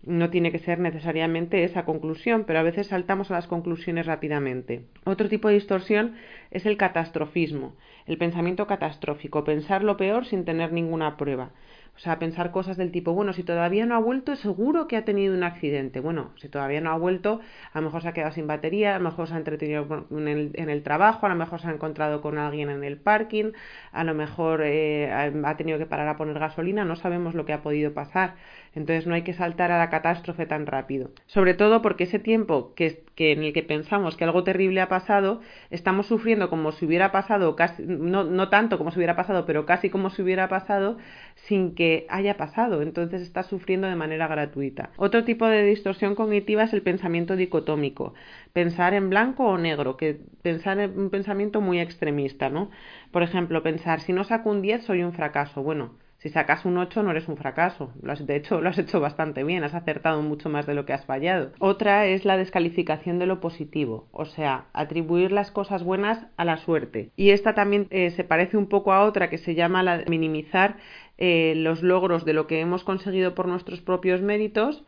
No 0.04 0.30
tiene 0.30 0.52
que 0.52 0.60
ser 0.60 0.80
necesariamente 0.80 1.64
esa 1.64 1.84
conclusión, 1.86 2.44
pero 2.46 2.60
a 2.60 2.64
veces 2.64 2.88
saltamos 2.88 3.32
a 3.32 3.36
las 3.36 3.48
conclusiones 3.48 4.06
rápidamente. 4.06 4.86
Otro 5.04 5.30
tipo 5.30 5.48
de 5.48 5.56
distorsión 5.56 6.16
es 6.52 6.66
el 6.66 6.78
catastrofismo, 6.78 7.76
el 8.06 8.18
pensamiento 8.18 8.68
catastrófico, 8.68 9.44
pensar 9.44 9.84
lo 9.84 9.98
peor 9.98 10.26
sin 10.26 10.46
tener 10.46 10.72
ninguna 10.74 11.18
prueba. 11.18 11.52
O 11.96 12.00
sea, 12.00 12.20
pensar 12.20 12.52
cosas 12.52 12.76
del 12.76 12.92
tipo, 12.92 13.14
bueno, 13.14 13.32
si 13.32 13.44
todavía 13.44 13.86
no 13.86 13.96
ha 13.96 14.00
vuelto, 14.00 14.36
seguro 14.36 14.88
que 14.88 14.98
ha 14.98 15.06
tenido 15.06 15.34
un 15.34 15.44
accidente. 15.44 16.02
Bueno, 16.02 16.32
si 16.36 16.50
todavía 16.50 16.82
no 16.82 16.92
ha 16.92 16.98
vuelto, 16.98 17.40
a 17.72 17.80
lo 17.80 17.86
mejor 17.86 18.02
se 18.02 18.10
ha 18.10 18.14
quedado 18.14 18.34
sin 18.34 18.48
batería, 18.48 18.96
a 18.96 19.00
lo 19.00 19.06
mejor 19.06 19.28
se 19.28 19.34
ha 19.34 19.38
entretenido 19.38 20.06
en 20.12 20.28
el, 20.28 20.52
en 20.56 20.70
el 20.70 20.84
trabajo, 20.84 21.26
a 21.26 21.30
lo 21.30 21.36
mejor 21.36 21.62
se 21.62 21.70
ha 21.70 21.72
encontrado 21.72 22.22
con 22.22 22.38
alguien 22.38 22.70
en 22.70 22.84
el 22.84 22.98
parking, 22.98 23.54
a 23.94 24.04
lo 24.04 24.14
mejor 24.14 24.62
eh, 24.64 25.10
ha 25.10 25.58
tenido 25.58 25.78
que 25.78 25.86
parar 25.86 26.10
a 26.10 26.18
poner 26.18 26.38
gasolina, 26.38 26.84
no 26.84 26.98
sabemos 26.98 27.34
lo 27.34 27.46
que 27.46 27.54
ha 27.54 27.62
podido 27.62 27.94
pasar. 27.94 28.36
Entonces 28.74 29.08
no 29.08 29.16
hay 29.16 29.22
que 29.22 29.34
saltar 29.34 29.72
a 29.72 29.78
la 29.78 29.90
catástrofe 29.90 30.46
tan 30.46 30.66
rápido. 30.66 31.12
Sobre 31.28 31.54
todo 31.54 31.82
porque 31.82 32.04
ese 32.04 32.20
tiempo 32.20 32.74
que, 32.76 33.06
en 33.18 33.44
el 33.44 33.54
que 33.54 33.64
pensamos 33.64 34.18
que 34.18 34.26
algo 34.26 34.44
terrible 34.44 34.82
ha 34.82 34.90
pasado, 34.90 35.40
estamos 35.70 36.08
sufriendo 36.08 36.50
como 36.50 36.74
si 36.74 36.86
hubiera 36.86 37.14
pasado, 37.14 37.56
casi, 37.56 37.84
no, 37.88 38.26
no 38.26 38.50
tanto 38.50 38.78
como 38.78 38.92
si 38.92 38.98
hubiera 38.98 39.16
pasado, 39.16 39.46
pero 39.46 39.66
casi 39.66 39.90
como 39.90 40.10
si 40.10 40.22
hubiera 40.22 40.50
pasado 40.50 40.98
sin 41.36 41.74
que 41.74 41.85
haya 42.10 42.38
pasado. 42.38 42.82
Entonces 42.82 43.22
estás 43.22 43.48
sufriendo 43.48 43.88
de 43.88 43.96
manera 43.96 44.28
gratuita. 44.28 44.90
Otro 44.98 45.24
tipo 45.24 45.46
de 45.48 45.64
distorsión 45.64 46.16
cognitiva 46.16 46.64
es 46.64 46.74
el 46.74 46.82
pensamiento 46.82 47.36
dicotómico. 47.36 48.14
Pensar 48.54 48.94
en 48.94 49.10
blanco 49.10 49.46
o 49.46 49.58
negro, 49.58 49.98
que 49.98 50.20
pensar 50.42 50.80
en 50.80 50.98
un 51.00 51.10
pensamiento 51.10 51.62
muy 51.62 51.80
extremista, 51.80 52.50
¿no? 52.50 52.70
Por 53.12 53.24
ejemplo, 53.24 53.64
pensar 53.64 54.00
si 54.02 54.14
no 54.14 54.24
saco 54.24 54.50
un 54.50 54.62
10 54.62 54.84
soy 54.84 55.04
un 55.04 55.14
fracaso. 55.14 55.64
Bueno, 55.64 55.92
si 56.26 56.32
sacas 56.32 56.66
un 56.66 56.78
8 56.80 57.04
no 57.04 57.12
eres 57.12 57.28
un 57.28 57.38
fracaso. 57.38 57.92
de 58.02 58.36
hecho, 58.36 58.60
lo 58.60 58.70
has 58.70 58.80
hecho 58.80 59.00
bastante 59.00 59.44
bien, 59.44 59.64
has 59.64 59.76
acertado 59.76 60.24
mucho 60.24 60.50
más 60.50 60.66
de 60.66 60.74
lo 60.74 60.84
que 60.84 60.94
has 60.94 61.06
fallado. 61.06 61.52
Otra 61.60 62.08
es 62.08 62.26
la 62.26 62.36
descalificación 62.36 63.20
de 63.20 63.28
lo 63.28 63.40
positivo, 63.40 64.08
o 64.12 64.26
sea, 64.26 64.66
atribuir 64.74 65.32
las 65.32 65.52
cosas 65.52 65.84
buenas 65.84 66.26
a 66.36 66.44
la 66.44 66.58
suerte. 66.58 67.12
Y 67.16 67.30
esta 67.30 67.54
también 67.54 67.86
eh, 67.92 68.10
se 68.10 68.24
parece 68.24 68.58
un 68.58 68.70
poco 68.70 68.92
a 68.92 69.04
otra 69.04 69.30
que 69.30 69.38
se 69.38 69.54
llama 69.54 69.84
la 69.84 70.00
de 70.00 70.06
minimizar 70.10 70.78
eh, 71.18 71.54
los 71.56 71.84
logros 71.84 72.26
de 72.26 72.34
lo 72.34 72.48
que 72.48 72.60
hemos 72.60 72.84
conseguido 72.84 73.36
por 73.36 73.48
nuestros 73.48 73.82
propios 73.82 74.22
méritos 74.22 74.84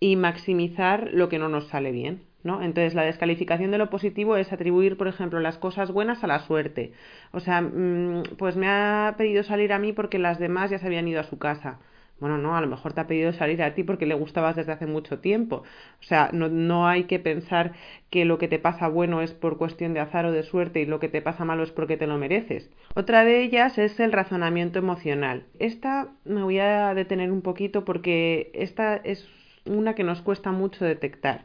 y 0.00 0.16
maximizar 0.16 1.10
lo 1.12 1.28
que 1.28 1.38
no 1.38 1.48
nos 1.48 1.68
sale 1.68 1.92
bien. 1.92 2.22
¿no? 2.44 2.62
Entonces, 2.62 2.94
la 2.94 3.02
descalificación 3.02 3.70
de 3.70 3.78
lo 3.78 3.90
positivo 3.90 4.36
es 4.36 4.52
atribuir, 4.52 4.96
por 4.96 5.08
ejemplo, 5.08 5.40
las 5.40 5.58
cosas 5.58 5.90
buenas 5.90 6.22
a 6.22 6.28
la 6.28 6.38
suerte. 6.40 6.92
O 7.32 7.40
sea, 7.40 7.60
mm, 7.62 8.22
pues 8.38 8.56
me 8.56 8.68
ha 8.68 9.14
pedido 9.18 9.42
salir 9.42 9.72
a 9.72 9.78
mí 9.78 9.92
porque 9.92 10.18
las 10.18 10.38
demás 10.38 10.70
ya 10.70 10.78
se 10.78 10.86
habían 10.86 11.08
ido 11.08 11.20
a 11.20 11.24
su 11.24 11.38
casa. 11.38 11.80
Bueno, 12.20 12.36
no, 12.36 12.56
a 12.56 12.60
lo 12.60 12.66
mejor 12.66 12.92
te 12.92 13.00
ha 13.00 13.06
pedido 13.06 13.32
salir 13.32 13.62
a 13.62 13.74
ti 13.74 13.84
porque 13.84 14.06
le 14.06 14.14
gustabas 14.14 14.56
desde 14.56 14.72
hace 14.72 14.86
mucho 14.86 15.20
tiempo. 15.20 15.62
O 16.00 16.02
sea, 16.02 16.30
no, 16.32 16.48
no 16.48 16.88
hay 16.88 17.04
que 17.04 17.18
pensar 17.20 17.72
que 18.10 18.24
lo 18.24 18.38
que 18.38 18.48
te 18.48 18.58
pasa 18.58 18.88
bueno 18.88 19.22
es 19.22 19.32
por 19.32 19.56
cuestión 19.56 19.94
de 19.94 20.00
azar 20.00 20.26
o 20.26 20.32
de 20.32 20.42
suerte 20.42 20.80
y 20.80 20.86
lo 20.86 20.98
que 20.98 21.08
te 21.08 21.22
pasa 21.22 21.44
malo 21.44 21.62
es 21.62 21.70
porque 21.70 21.96
te 21.96 22.06
lo 22.08 22.18
mereces. 22.18 22.70
Otra 22.94 23.24
de 23.24 23.42
ellas 23.42 23.78
es 23.78 24.00
el 24.00 24.12
razonamiento 24.12 24.78
emocional. 24.78 25.44
Esta 25.58 26.08
me 26.24 26.42
voy 26.42 26.58
a 26.58 26.92
detener 26.94 27.30
un 27.30 27.42
poquito 27.42 27.84
porque 27.84 28.50
esta 28.54 28.96
es 28.96 29.28
una 29.64 29.94
que 29.94 30.04
nos 30.04 30.22
cuesta 30.22 30.50
mucho 30.50 30.84
detectar 30.84 31.44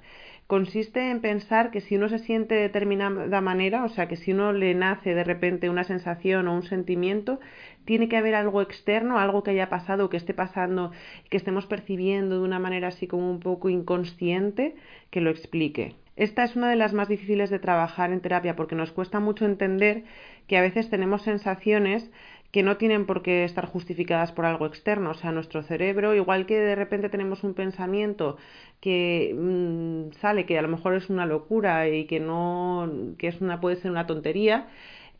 consiste 0.54 1.10
en 1.10 1.20
pensar 1.20 1.72
que 1.72 1.82
si 1.82 1.96
uno 1.96 2.10
se 2.10 2.20
siente 2.20 2.54
de 2.54 2.62
determinada 2.62 3.42
manera, 3.42 3.86
o 3.86 3.90
sea, 3.90 4.08
que 4.08 4.18
si 4.18 4.34
uno 4.34 4.54
le 4.54 4.76
nace 4.76 5.16
de 5.16 5.24
repente 5.24 5.68
una 5.68 5.84
sensación 5.84 6.48
o 6.48 6.54
un 6.54 6.62
sentimiento, 6.62 7.40
tiene 7.86 8.08
que 8.08 8.18
haber 8.18 8.36
algo 8.36 8.62
externo, 8.62 9.18
algo 9.18 9.42
que 9.42 9.50
haya 9.50 9.70
pasado, 9.70 10.12
que 10.12 10.18
esté 10.18 10.36
pasando, 10.36 10.92
que 11.32 11.38
estemos 11.38 11.66
percibiendo 11.66 12.38
de 12.38 12.44
una 12.44 12.60
manera 12.60 12.90
así 12.90 13.08
como 13.08 13.32
un 13.32 13.40
poco 13.40 13.68
inconsciente, 13.72 14.76
que 15.10 15.22
lo 15.22 15.32
explique. 15.32 15.96
Esta 16.16 16.44
es 16.44 16.56
una 16.56 16.70
de 16.70 16.76
las 16.76 16.94
más 16.94 17.08
difíciles 17.08 17.50
de 17.50 17.58
trabajar 17.58 18.12
en 18.12 18.22
terapia 18.22 18.56
porque 18.56 18.76
nos 18.76 18.92
cuesta 18.92 19.20
mucho 19.20 19.46
entender 19.46 20.04
que 20.48 20.60
a 20.60 20.62
veces 20.62 20.88
tenemos 20.92 21.24
sensaciones 21.24 22.12
que 22.54 22.64
no 22.64 22.78
tienen 22.78 23.08
por 23.08 23.24
qué 23.24 23.46
estar 23.46 23.66
justificadas 23.66 24.32
por 24.32 24.46
algo 24.46 24.68
externo. 24.68 25.12
O 25.12 25.14
sea, 25.16 25.32
nuestro 25.32 25.64
cerebro, 25.64 26.14
igual 26.14 26.46
que 26.46 26.60
de 26.60 26.76
repente 26.76 27.10
tenemos 27.10 27.44
un 27.44 27.56
pensamiento 27.56 28.38
que 28.80 29.36
mm, 29.36 30.14
sale, 30.22 30.46
que 30.46 30.60
a 30.60 30.62
lo 30.62 30.68
mejor 30.68 30.94
es 30.96 31.10
una 31.10 31.26
locura 31.26 31.90
y 31.90 32.06
que 32.06 32.20
no, 32.20 33.16
que 33.18 33.28
es 33.30 33.42
una, 33.42 33.60
puede 33.60 33.78
ser 33.78 33.90
una 33.92 34.06
tontería, 34.06 34.68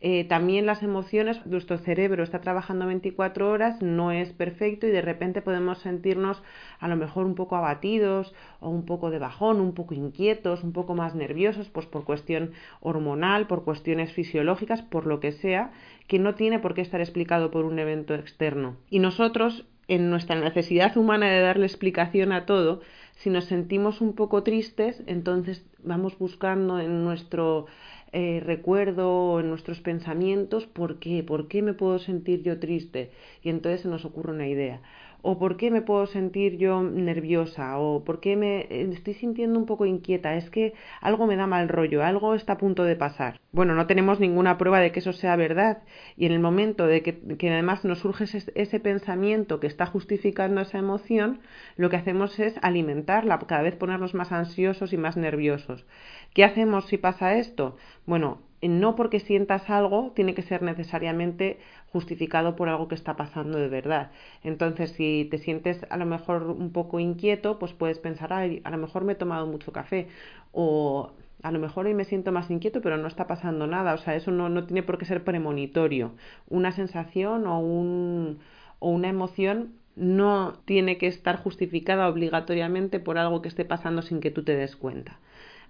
Eh, 0.06 0.26
también 0.26 0.66
las 0.66 0.84
emociones, 0.84 1.46
nuestro 1.46 1.78
cerebro 1.78 2.24
está 2.24 2.42
trabajando 2.42 2.86
24 2.86 3.50
horas, 3.50 3.82
no 3.82 4.12
es 4.12 4.34
perfecto 4.34 4.86
y 4.86 4.92
de 4.92 5.02
repente 5.02 5.42
podemos 5.42 5.78
sentirnos 5.78 6.44
a 6.82 6.90
lo 6.90 6.98
mejor 6.98 7.26
un 7.26 7.36
poco 7.36 7.56
abatidos 7.56 8.36
o 8.60 8.70
un 8.70 8.84
poco 8.84 9.12
de 9.12 9.20
bajón, 9.20 9.62
un 9.62 9.74
poco 9.74 9.94
inquietos, 9.94 10.62
un 10.66 10.74
poco 10.74 10.94
más 10.94 11.16
nerviosos, 11.16 11.70
pues 11.70 11.86
por 11.86 12.04
cuestión 12.04 12.52
hormonal, 12.82 13.48
por 13.48 13.64
cuestiones 13.64 14.12
fisiológicas, 14.12 14.82
por 14.82 15.08
lo 15.08 15.22
que 15.22 15.32
sea, 15.32 15.72
que 16.08 16.20
no 16.20 16.36
tiene 16.36 16.60
por 16.60 16.74
qué 16.74 16.82
estar 16.82 17.00
explicado 17.00 17.50
por 17.50 17.64
un 17.64 17.80
evento 17.80 18.14
externo. 18.14 18.76
Y 18.90 19.00
nosotros, 19.00 19.66
en 19.88 20.10
nuestra 20.10 20.36
necesidad 20.36 20.98
humana 20.98 21.30
de 21.30 21.40
darle 21.40 21.66
explicación 21.66 22.34
a 22.34 22.46
todo, 22.46 22.82
si 23.14 23.30
nos 23.30 23.46
sentimos 23.46 24.02
un 24.02 24.16
poco 24.16 24.44
tristes, 24.44 25.02
entonces 25.08 25.66
vamos 25.82 26.18
buscando 26.18 26.80
en 26.80 27.06
nuestro 27.06 27.68
eh, 28.14 28.42
recuerdo, 28.46 29.40
en 29.40 29.50
nuestros 29.50 29.82
pensamientos, 29.82 30.66
¿por 30.68 31.00
qué? 31.00 31.24
¿Por 31.24 31.48
qué 31.48 31.62
me 31.62 31.74
puedo 31.74 32.00
sentir 32.00 32.44
yo 32.44 32.60
triste? 32.60 33.12
Y 33.42 33.50
entonces 33.50 33.82
se 33.82 33.90
nos 33.90 34.06
ocurre 34.06 34.32
una 34.32 34.48
idea 34.48 34.82
o 35.24 35.40
por 35.40 35.56
qué 35.56 35.72
me 35.72 35.82
puedo 35.82 36.06
sentir 36.06 36.58
yo 36.58 36.84
nerviosa 36.84 37.80
o 37.80 38.04
por 38.04 38.20
qué 38.20 38.36
me 38.36 38.62
eh, 38.70 38.90
estoy 38.92 39.14
sintiendo 39.14 39.58
un 39.58 39.66
poco 39.66 39.86
inquieta, 39.86 40.36
es 40.36 40.50
que 40.50 40.74
algo 41.00 41.26
me 41.28 41.38
da 41.38 41.48
mal 41.48 41.70
rollo, 41.70 42.04
algo 42.04 42.36
está 42.36 42.54
a 42.54 42.58
punto 42.58 42.84
de 42.84 42.98
pasar. 42.98 43.40
Bueno, 43.54 43.74
no 43.74 43.88
tenemos 43.88 44.20
ninguna 44.20 44.58
prueba 44.58 44.82
de 44.82 44.92
que 44.92 45.00
eso 45.00 45.14
sea 45.14 45.38
verdad 45.38 45.84
y 46.18 46.26
en 46.26 46.34
el 46.34 46.40
momento 46.40 46.88
de 46.88 47.02
que, 47.04 47.50
además 47.50 47.86
nos 47.86 48.00
surge 48.00 48.26
ese, 48.26 48.52
ese, 48.56 48.80
pensamiento 48.82 49.62
que 49.62 49.68
está 49.68 49.86
justificando 49.86 50.60
esa 50.60 50.78
emoción, 50.78 51.40
lo 51.78 51.90
que 51.90 51.96
hacemos 51.96 52.38
es 52.40 52.56
alimentarla, 52.62 53.40
cada 53.40 53.62
vez 53.62 53.78
ponernos 53.78 54.14
más 54.14 54.34
ansiosos 54.34 54.92
y 54.92 54.98
más 54.98 55.16
nerviosos. 55.16 55.86
¿Qué 56.34 56.44
hacemos 56.44 56.86
si 56.86 56.98
pasa 56.98 57.36
esto? 57.38 57.78
Bueno, 58.06 58.40
no 58.62 58.96
porque 58.96 59.20
sientas 59.20 59.70
algo 59.70 60.12
tiene 60.16 60.34
que 60.34 60.42
ser 60.42 60.62
necesariamente 60.62 61.60
justificado 61.92 62.56
por 62.56 62.70
algo 62.70 62.88
que 62.88 62.96
está 62.96 63.16
pasando 63.16 63.58
de 63.60 63.68
verdad. 63.68 64.12
Entonces, 64.44 64.92
si 64.92 65.28
te 65.30 65.38
sientes 65.38 65.86
a 65.90 65.98
lo 65.98 66.06
mejor 66.06 66.44
un 66.44 66.72
poco 66.72 67.00
inquieto, 67.00 67.60
pues 67.60 67.74
puedes 67.74 68.00
pensar, 68.00 68.34
Ay, 68.34 68.62
a 68.64 68.70
lo 68.72 68.78
mejor 68.78 69.04
me 69.04 69.14
he 69.14 69.16
tomado 69.16 69.46
mucho 69.48 69.72
café 69.72 70.08
o 70.52 71.12
a 71.44 71.52
lo 71.52 71.60
mejor 71.60 71.86
hoy 71.88 71.94
me 71.94 72.06
siento 72.06 72.32
más 72.32 72.50
inquieto, 72.50 72.82
pero 72.82 72.98
no 72.98 73.08
está 73.08 73.28
pasando 73.28 73.68
nada. 73.68 73.94
O 73.94 73.98
sea, 73.98 74.16
eso 74.16 74.32
no, 74.32 74.50
no 74.50 74.66
tiene 74.66 74.84
por 74.84 74.98
qué 74.98 75.06
ser 75.06 75.24
premonitorio. 75.24 76.14
Una 76.50 76.72
sensación 76.72 77.46
o, 77.48 77.60
un, 77.60 78.40
o 78.80 78.90
una 78.90 79.10
emoción 79.10 79.74
no 79.96 80.54
tiene 80.66 80.98
que 80.98 81.08
estar 81.08 81.38
justificada 81.38 82.08
obligatoriamente 82.08 83.00
por 83.00 83.18
algo 83.18 83.42
que 83.42 83.50
esté 83.50 83.66
pasando 83.66 84.02
sin 84.02 84.20
que 84.22 84.32
tú 84.32 84.44
te 84.44 84.56
des 84.56 84.76
cuenta. 84.76 85.20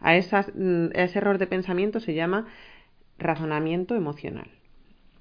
A, 0.03 0.15
esas, 0.15 0.51
mm, 0.53 0.89
a 0.95 1.03
ese 1.03 1.17
error 1.17 1.39
de 1.39 1.47
pensamiento 1.47 1.99
se 1.99 2.13
llama 2.13 2.45
razonamiento 3.17 3.95
emocional. 3.95 4.47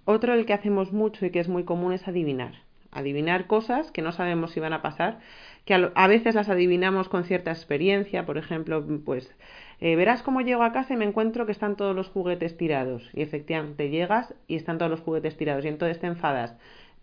Otro 0.05 0.35
el 0.35 0.45
que 0.45 0.53
hacemos 0.53 0.93
mucho 0.93 1.25
y 1.25 1.31
que 1.31 1.41
es 1.41 1.49
muy 1.49 1.65
común 1.65 1.93
es 1.93 2.07
adivinar. 2.09 2.55
Adivinar 2.91 3.47
cosas 3.47 3.91
que 3.93 4.03
no 4.03 4.13
sabemos 4.13 4.51
si 4.51 4.61
van 4.61 4.73
a 4.73 4.83
pasar, 4.83 5.21
que 5.65 5.75
a, 5.95 6.07
veces 6.09 6.35
las 6.35 6.49
adivinamos 6.49 7.09
con 7.09 7.25
cierta 7.25 7.53
experiencia, 7.53 8.27
por 8.27 8.37
ejemplo, 8.37 8.85
pues 9.05 9.35
eh, 9.81 9.97
verás 9.97 10.23
cómo 10.23 10.41
llego 10.41 10.65
a 10.65 10.73
casa 10.73 10.93
y 10.93 10.97
me 10.97 11.07
encuentro 11.07 11.47
que 11.47 11.53
están 11.53 11.77
todos 11.77 11.95
los 11.95 12.09
juguetes 12.09 12.57
tirados. 12.57 13.09
Y 13.15 13.23
efectivamente 13.23 13.89
llegas 13.89 14.35
y 14.49 14.57
están 14.57 14.79
todos 14.79 14.91
los 14.91 15.01
juguetes 15.01 15.37
tirados 15.37 15.65
y 15.65 15.69
entonces 15.69 16.01
te 16.01 16.09
enfadas. 16.09 16.57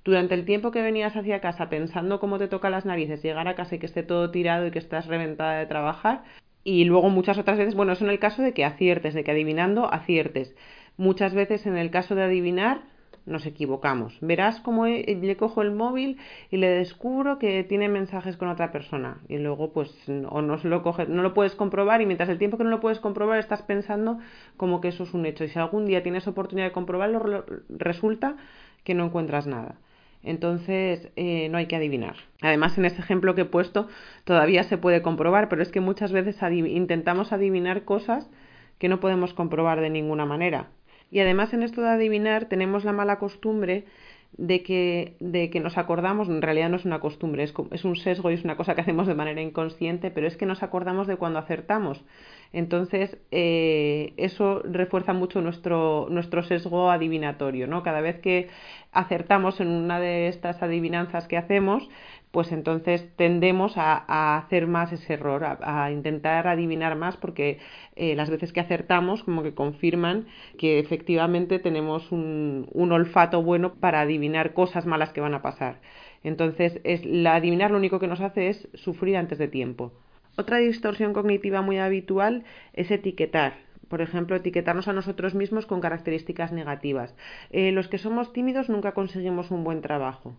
Durante 0.03 0.35
el 0.35 0.45
tiempo 0.45 0.71
que 0.71 0.81
venías 0.81 1.15
hacia 1.15 1.41
casa 1.41 1.69
pensando 1.69 2.19
cómo 2.19 2.37
te 2.37 2.47
toca 2.47 2.69
las 2.69 2.85
narices 2.85 3.23
llegar 3.23 3.47
a 3.47 3.55
casa 3.55 3.75
y 3.75 3.79
que 3.79 3.85
esté 3.85 4.03
todo 4.03 4.31
tirado 4.31 4.67
y 4.67 4.71
que 4.71 4.79
estás 4.79 5.07
reventada 5.07 5.59
de 5.59 5.65
trabajar, 5.65 6.23
y 6.63 6.83
luego 6.85 7.09
muchas 7.09 7.37
otras 7.37 7.57
veces, 7.57 7.75
bueno, 7.75 7.93
eso 7.93 8.03
en 8.03 8.11
el 8.11 8.19
caso 8.19 8.41
de 8.41 8.53
que 8.53 8.65
aciertes, 8.65 9.13
de 9.13 9.23
que 9.23 9.31
adivinando 9.31 9.91
aciertes. 9.91 10.55
Muchas 10.97 11.33
veces 11.33 11.65
en 11.65 11.77
el 11.77 11.91
caso 11.91 12.15
de 12.15 12.23
adivinar 12.23 12.81
nos 13.25 13.45
equivocamos. 13.45 14.17
Verás 14.21 14.59
cómo 14.59 14.85
le 14.85 15.37
cojo 15.37 15.61
el 15.61 15.71
móvil 15.71 16.17
y 16.49 16.57
le 16.57 16.69
descubro 16.69 17.37
que 17.37 17.63
tiene 17.63 17.87
mensajes 17.87 18.37
con 18.37 18.49
otra 18.49 18.71
persona 18.71 19.19
y 19.27 19.37
luego 19.37 19.71
pues 19.71 19.93
o 20.29 20.41
no 20.41 20.57
lo 20.57 20.83
coges, 20.83 21.07
no 21.07 21.21
lo 21.21 21.33
puedes 21.33 21.55
comprobar 21.55 22.01
y 22.01 22.05
mientras 22.05 22.29
el 22.29 22.39
tiempo 22.39 22.57
que 22.57 22.63
no 22.63 22.69
lo 22.71 22.79
puedes 22.79 22.99
comprobar 22.99 23.39
estás 23.39 23.61
pensando 23.61 24.19
como 24.57 24.81
que 24.81 24.89
eso 24.89 25.03
es 25.03 25.13
un 25.13 25.25
hecho 25.25 25.43
y 25.43 25.49
si 25.49 25.59
algún 25.59 25.85
día 25.85 26.03
tienes 26.03 26.27
oportunidad 26.27 26.67
de 26.67 26.73
comprobarlo 26.73 27.45
resulta 27.69 28.35
que 28.83 28.95
no 28.95 29.05
encuentras 29.05 29.47
nada. 29.47 29.75
Entonces 30.23 31.09
eh, 31.15 31.47
no 31.49 31.57
hay 31.57 31.67
que 31.67 31.75
adivinar. 31.75 32.15
Además, 32.41 32.77
en 32.77 32.85
ese 32.85 33.01
ejemplo 33.01 33.35
que 33.35 33.41
he 33.41 33.45
puesto 33.45 33.87
todavía 34.25 34.63
se 34.63 34.77
puede 34.77 35.01
comprobar, 35.01 35.49
pero 35.49 35.61
es 35.61 35.69
que 35.69 35.79
muchas 35.79 36.11
veces 36.11 36.37
intentamos 36.51 37.31
adivinar 37.31 37.85
cosas 37.85 38.29
que 38.79 38.89
no 38.89 38.99
podemos 38.99 39.33
comprobar 39.33 39.81
de 39.81 39.89
ninguna 39.89 40.25
manera. 40.25 40.69
Y 41.11 41.19
además 41.19 41.53
en 41.53 41.63
esto 41.63 41.81
de 41.81 41.89
adivinar 41.89 42.45
tenemos 42.45 42.83
la 42.83 42.93
mala 42.93 43.17
costumbre 43.17 43.85
de 44.33 44.61
que, 44.61 45.15
de 45.19 45.49
que 45.49 45.59
nos 45.59 45.77
acordamos, 45.77 46.29
en 46.29 46.41
realidad 46.41 46.69
no 46.69 46.75
es 46.77 46.85
una 46.85 46.99
costumbre, 46.99 47.43
es, 47.43 47.53
es, 47.71 47.83
un 47.83 47.95
sesgo 47.95 48.29
y 48.29 48.35
es 48.35 48.43
una 48.43 48.57
cosa 48.57 48.75
que 48.75 48.81
hacemos 48.81 49.07
de 49.07 49.15
manera 49.15 49.41
inconsciente, 49.41 50.11
pero 50.11 50.27
es 50.27 50.37
que 50.37 50.45
nos 50.45 50.61
acordamos 50.61 51.07
de 51.07 51.17
cuando 51.17 51.39
acertamos. 51.39 52.03
Entonces, 52.51 53.17
eh, 53.31 54.13
eso 54.17 54.61
refuerza 54.63 55.13
mucho 55.13 55.41
nuestro, 55.41 56.07
nuestro 56.09 56.41
sesgo 56.43 56.89
adivinatorio, 56.89 57.67
¿no? 57.67 57.83
Cada 57.83 58.01
vez 58.01 58.19
que 58.19 58.49
acertamos 58.91 59.59
en 59.59 59.67
una 59.67 59.99
de 59.99 60.27
estas 60.29 60.63
adivinanzas 60.63 61.27
que 61.27 61.37
hacemos, 61.37 61.87
pues 62.31 62.51
entonces 62.51 63.07
tendemos 63.15 63.73
a, 63.77 64.37
hacer 64.37 64.67
más 64.67 64.91
ese 64.91 65.13
error, 65.13 65.43
a, 65.43 65.91
intentar 65.91 66.47
adivinar 66.47 66.95
más, 66.95 67.17
porque 67.17 67.59
eh, 67.95 68.15
las 68.15 68.29
veces 68.29 68.53
que 68.53 68.59
acertamos 68.59 69.23
como 69.23 69.43
que 69.43 69.53
confirman 69.53 70.27
que 70.57 70.79
efectivamente 70.79 71.59
tenemos 71.59 72.11
un, 72.11 72.67
un, 72.71 72.91
olfato 72.91 73.43
bueno 73.43 73.75
para 73.75 74.01
adivinar 74.01 74.53
cosas 74.53 74.85
malas 74.85 75.11
que 75.13 75.21
van 75.21 75.33
a 75.33 75.41
pasar. 75.41 75.81
Entonces, 76.23 76.81
es, 76.83 77.05
la 77.05 77.35
adivinar 77.35 77.71
lo 77.71 77.77
único 77.77 77.99
que 77.99 78.07
nos 78.07 78.21
hace 78.21 78.49
es 78.49 78.67
sufrir 78.73 79.17
antes 79.17 79.37
de 79.37 79.47
tiempo. 79.47 79.91
Otra 80.39 80.59
distorsión 80.59 81.11
cognitiva 81.11 81.61
muy 81.61 81.79
habitual 81.79 82.45
es 82.71 82.89
etiquetar. 82.91 83.57
Por 83.89 84.01
ejemplo, 84.01 84.37
etiquetarnos 84.37 84.87
a 84.87 84.93
nosotros 84.93 85.35
mismos 85.35 85.65
con 85.65 85.81
características 85.81 86.53
negativas. 86.53 87.13
Eh, 87.49 87.73
los 87.73 87.89
que 87.89 87.97
somos 87.97 88.31
tímidos 88.31 88.69
nunca 88.69 88.93
conseguimos 88.93 89.51
un 89.51 89.65
buen 89.65 89.81
trabajo. 89.81 90.37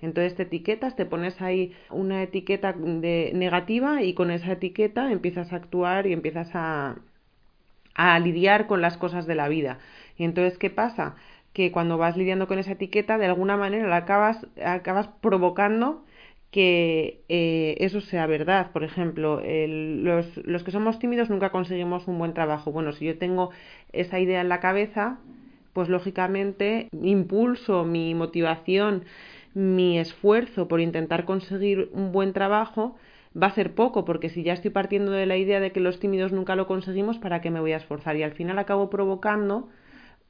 Entonces 0.00 0.36
te 0.36 0.44
etiquetas, 0.44 0.94
te 0.94 1.04
pones 1.04 1.42
ahí 1.42 1.72
una 1.90 2.22
etiqueta 2.22 2.74
de 2.74 3.32
negativa 3.34 4.04
y 4.04 4.14
con 4.14 4.30
esa 4.30 4.52
etiqueta 4.52 5.10
empiezas 5.10 5.52
a 5.52 5.56
actuar 5.56 6.06
y 6.06 6.12
empiezas 6.12 6.50
a, 6.54 6.94
a 7.96 8.18
lidiar 8.20 8.68
con 8.68 8.80
las 8.80 8.96
cosas 8.96 9.26
de 9.26 9.34
la 9.34 9.48
vida. 9.48 9.80
Y 10.16 10.22
entonces, 10.22 10.58
¿qué 10.58 10.70
pasa? 10.70 11.16
Que 11.52 11.72
cuando 11.72 11.98
vas 11.98 12.16
lidiando 12.16 12.46
con 12.46 12.60
esa 12.60 12.72
etiqueta, 12.72 13.18
de 13.18 13.26
alguna 13.26 13.56
manera 13.56 13.88
la 13.88 13.96
acabas, 13.96 14.46
acabas 14.64 15.08
provocando 15.20 16.04
que 16.54 17.24
eh, 17.28 17.74
eso 17.80 18.00
sea 18.00 18.28
verdad. 18.28 18.70
Por 18.70 18.84
ejemplo, 18.84 19.42
los, 19.44 20.36
los 20.36 20.62
que 20.62 20.70
somos 20.70 21.00
tímidos 21.00 21.28
nunca 21.28 21.50
conseguimos 21.50 22.06
un 22.06 22.16
buen 22.16 22.32
trabajo. 22.32 22.70
Bueno, 22.70 22.92
si 22.92 23.06
yo 23.06 23.18
tengo 23.18 23.50
esa 23.92 24.20
idea 24.20 24.40
en 24.40 24.48
la 24.48 24.60
cabeza, 24.60 25.18
pues 25.72 25.88
lógicamente 25.88 26.86
mi 26.92 27.10
impulso, 27.10 27.84
mi 27.84 28.14
motivación, 28.14 29.02
mi 29.52 29.98
esfuerzo 29.98 30.68
por 30.68 30.80
intentar 30.80 31.24
conseguir 31.24 31.90
un 31.92 32.12
buen 32.12 32.32
trabajo 32.32 32.94
va 33.36 33.48
a 33.48 33.54
ser 33.56 33.74
poco, 33.74 34.04
porque 34.04 34.28
si 34.28 34.44
ya 34.44 34.52
estoy 34.52 34.70
partiendo 34.70 35.10
de 35.10 35.26
la 35.26 35.36
idea 35.36 35.58
de 35.58 35.72
que 35.72 35.80
los 35.80 35.98
tímidos 35.98 36.30
nunca 36.30 36.54
lo 36.54 36.68
conseguimos, 36.68 37.18
¿para 37.18 37.40
qué 37.40 37.50
me 37.50 37.58
voy 37.58 37.72
a 37.72 37.78
esforzar? 37.78 38.14
Y 38.16 38.22
al 38.22 38.30
final 38.30 38.60
acabo 38.60 38.90
provocando 38.90 39.70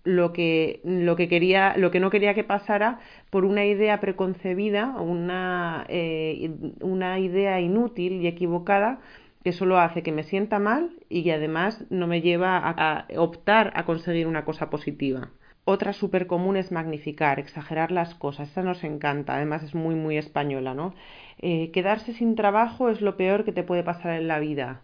lo 0.05 0.33
que, 0.33 0.81
lo 0.85 1.17
que 1.17 1.29
quería, 1.29 1.77
lo 1.77 1.91
que 1.91 2.01
no 2.01 2.11
quería 2.11 2.35
que 2.35 2.45
pasara 2.45 3.01
por 3.31 3.45
una 3.45 3.65
idea 3.65 4.01
preconcebida, 4.01 5.01
una, 5.01 5.87
eh, 5.89 6.51
una 6.81 7.19
idea 7.19 7.61
inútil 7.61 8.21
y 8.21 8.27
equivocada 8.27 9.01
que 9.43 9.53
solo 9.53 9.79
hace 9.79 10.03
que 10.03 10.13
me 10.13 10.23
sienta 10.23 10.59
mal 10.59 10.91
y 11.09 11.25
que 11.25 11.33
además 11.33 11.85
no 11.91 12.07
me 12.07 12.23
lleva 12.23 12.59
a 12.59 13.07
optar 13.17 13.73
a 13.75 13.85
conseguir 13.85 14.27
una 14.27 14.45
cosa 14.45 14.71
positiva. 14.71 15.31
Otra 15.67 15.95
súper 15.95 16.27
común 16.27 16.57
es 16.59 16.73
magnificar, 16.73 17.39
exagerar 17.39 17.91
las 17.91 18.15
cosas. 18.15 18.51
Esa 18.51 18.63
nos 18.63 18.85
encanta, 18.85 19.37
además 19.37 19.63
es 19.63 19.75
muy, 19.75 19.95
muy 19.95 20.19
española, 20.19 20.75
¿no? 20.75 20.95
Eh, 21.39 21.71
quedarse 21.73 22.13
sin 22.13 22.35
trabajo 22.37 22.91
es 22.91 23.01
lo 23.01 23.17
peor 23.17 23.45
que 23.45 23.53
te 23.53 23.63
puede 23.63 23.83
pasar 23.83 24.13
en 24.13 24.29
la 24.29 24.39
vida. 24.41 24.83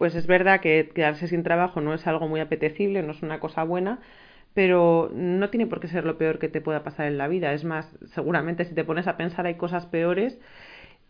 Pues 0.00 0.14
es 0.14 0.26
verdad 0.26 0.60
que 0.62 0.88
quedarse 0.94 1.28
sin 1.28 1.42
trabajo 1.42 1.82
no 1.82 1.92
es 1.92 2.06
algo 2.06 2.26
muy 2.26 2.40
apetecible, 2.40 3.02
no 3.02 3.12
es 3.12 3.22
una 3.22 3.38
cosa 3.38 3.64
buena, 3.64 4.00
pero 4.54 5.10
no 5.12 5.50
tiene 5.50 5.66
por 5.66 5.80
qué 5.80 5.88
ser 5.88 6.06
lo 6.06 6.16
peor 6.16 6.38
que 6.38 6.48
te 6.48 6.62
pueda 6.62 6.82
pasar 6.82 7.04
en 7.06 7.18
la 7.18 7.28
vida. 7.28 7.52
Es 7.52 7.64
más, 7.64 7.86
seguramente 8.06 8.64
si 8.64 8.74
te 8.74 8.82
pones 8.82 9.06
a 9.08 9.18
pensar 9.18 9.44
hay 9.44 9.56
cosas 9.56 9.84
peores 9.84 10.38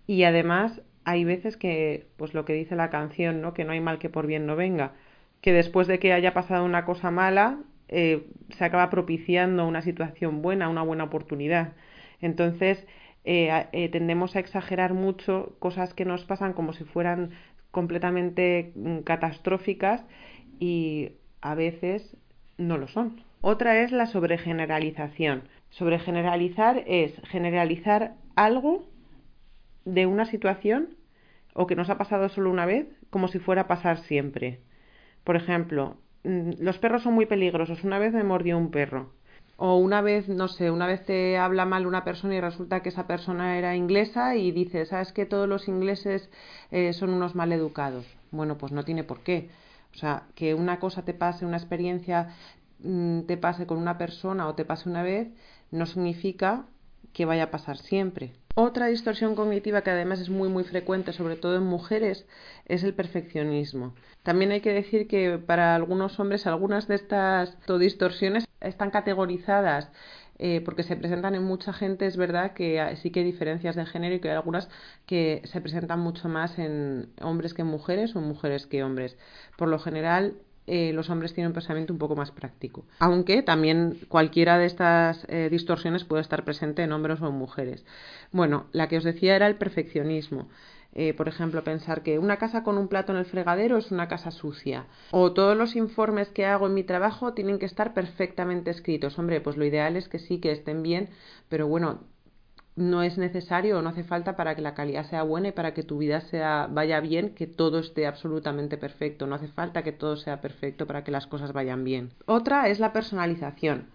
y 0.09 0.25
además 0.25 0.83
hay 1.05 1.25
veces 1.25 1.57
que, 1.57 2.09
pues 2.17 2.35
lo 2.35 2.45
que 2.45 2.55
dice 2.55 2.75
la 2.75 2.91
canción, 2.91 3.41
¿no? 3.41 3.55
Que 3.55 3.65
no 3.65 3.71
hay 3.73 3.81
mal 3.81 4.01
que 4.01 4.11
por 4.11 4.27
bien 4.27 4.47
no 4.47 4.57
venga. 4.57 4.95
Que 5.41 5.53
después 5.53 5.87
de 5.87 6.01
que 6.01 6.13
haya 6.13 6.35
pasado 6.35 6.65
una 6.65 6.85
cosa 6.85 7.13
mala, 7.13 7.61
eh, 7.89 8.27
se 8.51 8.65
acaba 8.65 8.91
propiciando 8.91 9.69
una 9.69 9.83
situación 9.83 10.43
buena, 10.43 10.69
una 10.69 10.83
buena 10.83 11.05
oportunidad. 11.05 11.75
Entonces, 12.21 12.85
eh, 13.25 13.67
eh, 13.73 13.89
tendemos 13.91 14.35
a 14.37 14.41
exagerar 14.41 14.95
mucho 14.95 15.55
cosas 15.59 15.95
que 15.95 16.05
nos 16.07 16.25
pasan 16.25 16.55
como 16.55 16.73
si 16.73 16.85
fueran 16.85 17.31
completamente 17.71 18.73
mm, 18.75 18.99
catastróficas 19.01 20.03
y 20.59 21.13
a 21.41 21.55
veces 21.55 22.17
no 22.59 22.79
lo 22.79 22.89
son. 22.89 23.23
Otra 23.41 23.81
es 23.83 23.93
la 23.93 24.07
sobregeneralización. 24.07 25.45
Sobregeneralizar 25.71 26.83
es 26.87 27.15
generalizar 27.25 28.15
algo 28.37 28.87
de 29.85 30.07
una 30.07 30.27
situación 30.27 30.97
o 31.55 31.67
que 31.67 31.77
nos 31.77 31.91
ha 31.91 31.99
pasado 31.99 32.29
solo 32.29 32.51
una 32.51 32.67
vez 32.67 32.87
como 33.09 33.29
si 33.29 33.39
fuera 33.39 33.63
a 33.63 33.67
pasar 33.67 33.99
siempre. 33.99 34.61
Por 35.25 35.37
ejemplo, 35.37 35.97
mm, 36.25 36.53
los 36.61 36.79
perros 36.79 37.03
son 37.03 37.15
muy 37.15 37.27
peligrosos. 37.27 37.85
Una 37.85 37.99
vez 37.99 38.13
me 38.13 38.25
mordió 38.25 38.59
un 38.59 38.71
perro. 38.71 39.13
O 39.63 39.77
una 39.77 40.01
vez, 40.01 40.27
no 40.27 40.49
sé, 40.49 40.71
una 40.71 40.87
vez 40.87 41.05
te 41.05 41.37
habla 41.37 41.67
mal 41.67 41.87
una 41.87 42.03
persona 42.03 42.35
y 42.35 42.41
resulta 42.41 42.81
que 42.81 42.89
esa 42.89 43.07
persona 43.07 43.59
era 43.59 43.77
inglesa 43.77 44.35
y 44.35 44.53
dice, 44.53 44.87
¿sabes 44.87 45.13
que 45.13 45.27
todos 45.27 45.47
los 45.47 45.69
ingleses 45.69 46.31
eh, 46.71 46.95
son 46.95 47.11
unos 47.11 47.35
maleducados? 47.35 48.07
Bueno, 48.31 48.57
pues 48.57 48.73
no 48.73 48.85
tiene 48.85 49.05
por 49.05 49.21
qué. 49.21 49.51
O 49.95 49.99
sea, 49.99 50.23
que 50.35 50.55
una 50.55 50.81
cosa 50.81 51.05
te 51.05 51.13
pase, 51.13 51.45
una 51.45 51.59
experiencia 51.59 52.35
mm, 52.79 53.25
te 53.29 53.37
pase 53.37 53.67
con 53.67 53.77
una 53.77 53.99
persona 53.99 54.49
o 54.49 54.55
te 54.55 54.65
pase 54.65 54.89
una 54.89 55.03
vez, 55.03 55.29
no 55.71 55.85
significa 55.85 56.65
que 57.13 57.27
vaya 57.27 57.45
a 57.45 57.51
pasar 57.51 57.77
siempre. 57.77 58.33
Otra 58.55 58.87
distorsión 58.87 59.35
cognitiva 59.35 59.83
que 59.83 59.91
además 59.91 60.21
es 60.21 60.31
muy 60.31 60.49
muy 60.49 60.65
frecuente, 60.65 61.13
sobre 61.13 61.37
todo 61.37 61.57
en 61.57 61.65
mujeres, 61.65 62.25
es 62.65 62.83
el 62.83 62.95
perfeccionismo. 62.95 63.95
También 64.23 64.53
hay 64.53 64.63
que 64.63 64.73
decir 64.73 65.07
que 65.07 65.37
para 65.37 65.75
algunos 65.75 66.19
hombres 66.19 66.47
algunas 66.47 66.89
de 66.89 66.95
estas 66.95 67.59
distorsiones 67.79 68.47
están 68.61 68.91
categorizadas 68.91 69.91
eh, 70.43 70.63
porque 70.65 70.83
se 70.83 70.97
presentan 70.97 71.35
en 71.35 71.43
mucha 71.43 71.75
gente, 71.75 72.07
es 72.07 72.17
verdad 72.17 72.55
que 72.55 72.97
sí 73.03 73.11
que 73.11 73.21
hay 73.21 73.27
diferencias 73.27 73.77
de 73.77 73.85
género 73.85 74.15
y 74.15 74.21
que 74.21 74.31
hay 74.31 74.37
algunas 74.37 74.71
que 75.05 75.43
se 75.45 75.61
presentan 75.61 76.01
mucho 76.01 76.31
más 76.31 76.59
en 76.59 77.11
hombres 77.21 77.53
que 77.53 77.61
en 77.61 77.69
mujeres 77.69 78.17
o 78.17 78.21
mujeres 78.23 78.67
que 78.67 78.83
hombres. 78.83 79.19
Por 79.59 79.69
lo 79.69 79.79
general, 79.79 80.37
eh, 80.67 80.93
los 80.95 81.11
hombres 81.11 81.35
tienen 81.35 81.49
un 81.49 81.55
pensamiento 81.55 81.93
un 81.93 81.99
poco 81.99 82.17
más 82.17 82.31
práctico. 82.31 82.87
Aunque 83.01 83.43
también 83.43 83.99
cualquiera 84.09 84.57
de 84.57 84.67
estas 84.67 85.27
eh, 85.29 85.49
distorsiones 85.51 86.05
puede 86.05 86.23
estar 86.23 86.45
presente 86.45 86.83
en 86.85 86.93
hombres 86.93 87.21
o 87.21 87.29
en 87.29 87.35
mujeres. 87.35 87.85
Bueno, 88.31 88.67
la 88.73 88.89
que 88.89 88.97
os 88.97 89.05
decía 89.05 89.37
era 89.37 89.47
el 89.47 89.57
perfeccionismo. 89.57 90.49
Eh, 90.93 91.15
por 91.15 91.29
ejemplo, 91.29 91.63
pensar 91.63 92.03
que 92.03 92.19
una 92.19 92.39
casa 92.39 92.63
con 92.63 92.77
un 92.77 92.89
plato 92.89 93.13
en 93.13 93.19
el 93.19 93.25
fregadero 93.25 93.79
es 93.79 93.93
una 93.93 94.09
casa 94.09 94.31
sucia. 94.31 94.87
O 95.13 95.33
todos 95.33 95.57
los 95.57 95.77
informes 95.77 96.29
que 96.29 96.47
hago 96.47 96.67
en 96.67 96.75
mi 96.75 96.83
trabajo 96.83 97.33
tienen 97.33 97.59
que 97.59 97.67
estar 97.67 97.95
perfectamente 97.95 98.71
escritos. 98.71 99.19
Hombre, 99.19 99.41
pues 99.41 99.57
lo 99.57 99.65
ideal 99.65 99.97
es 99.97 100.09
que 100.09 100.19
sí, 100.19 100.41
que 100.41 100.51
estén 100.53 100.83
bien, 100.83 101.11
pero 101.49 101.69
bueno, 101.69 102.01
no 102.77 103.03
es 103.03 103.19
necesario 103.19 103.79
o 103.79 103.83
no 103.83 103.91
hace 103.91 104.05
falta 104.05 104.37
para 104.37 104.55
que 104.55 104.63
la 104.63 104.75
calidad 104.75 105.05
sea 105.05 105.23
buena 105.23 105.49
y 105.49 105.53
para 105.53 105.75
que 105.75 105.83
tu 105.83 105.99
vida 105.99 106.21
sea 106.21 106.69
vaya 106.71 107.01
bien 107.01 107.35
que 107.35 107.47
todo 107.47 107.79
esté 107.79 108.07
absolutamente 108.07 108.77
perfecto. 108.77 109.27
No 109.27 109.35
hace 109.35 109.49
falta 109.49 109.83
que 109.83 109.93
todo 109.93 110.17
sea 110.17 110.41
perfecto 110.41 110.87
para 110.87 111.05
que 111.05 111.11
las 111.11 111.27
cosas 111.27 111.53
vayan 111.53 111.85
bien. 111.85 112.11
Otra 112.27 112.69
es 112.69 112.81
la 112.81 112.93
personalización. 112.93 113.89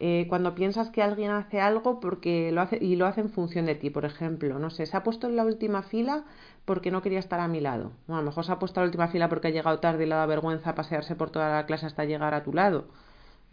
Eh, 0.00 0.26
cuando 0.28 0.54
piensas 0.54 0.90
que 0.90 1.02
alguien 1.02 1.30
hace 1.30 1.60
algo 1.60 2.00
porque 2.00 2.50
lo 2.52 2.62
hace 2.62 2.78
y 2.80 2.96
lo 2.96 3.06
hace 3.06 3.20
en 3.20 3.28
función 3.30 3.66
de 3.66 3.74
ti, 3.74 3.90
por 3.90 4.04
ejemplo, 4.06 4.58
no 4.58 4.70
sé, 4.70 4.86
se 4.86 4.96
ha 4.96 5.02
puesto 5.04 5.26
en 5.26 5.36
la 5.36 5.44
última 5.44 5.82
fila 5.82 6.24
porque 6.64 6.90
no 6.90 7.02
quería 7.02 7.18
estar 7.18 7.38
a 7.40 7.48
mi 7.48 7.60
lado. 7.60 7.92
a 8.08 8.16
lo 8.16 8.22
mejor 8.22 8.44
se 8.44 8.52
ha 8.52 8.58
puesto 8.58 8.80
en 8.80 8.84
la 8.84 8.88
última 8.88 9.08
fila 9.08 9.28
porque 9.28 9.48
ha 9.48 9.50
llegado 9.50 9.78
tarde 9.80 10.04
y 10.04 10.08
le 10.08 10.14
da 10.14 10.26
vergüenza 10.26 10.74
pasearse 10.74 11.16
por 11.16 11.30
toda 11.30 11.50
la 11.50 11.66
clase 11.66 11.86
hasta 11.86 12.04
llegar 12.06 12.34
a 12.34 12.42
tu 12.42 12.52
lado 12.54 12.86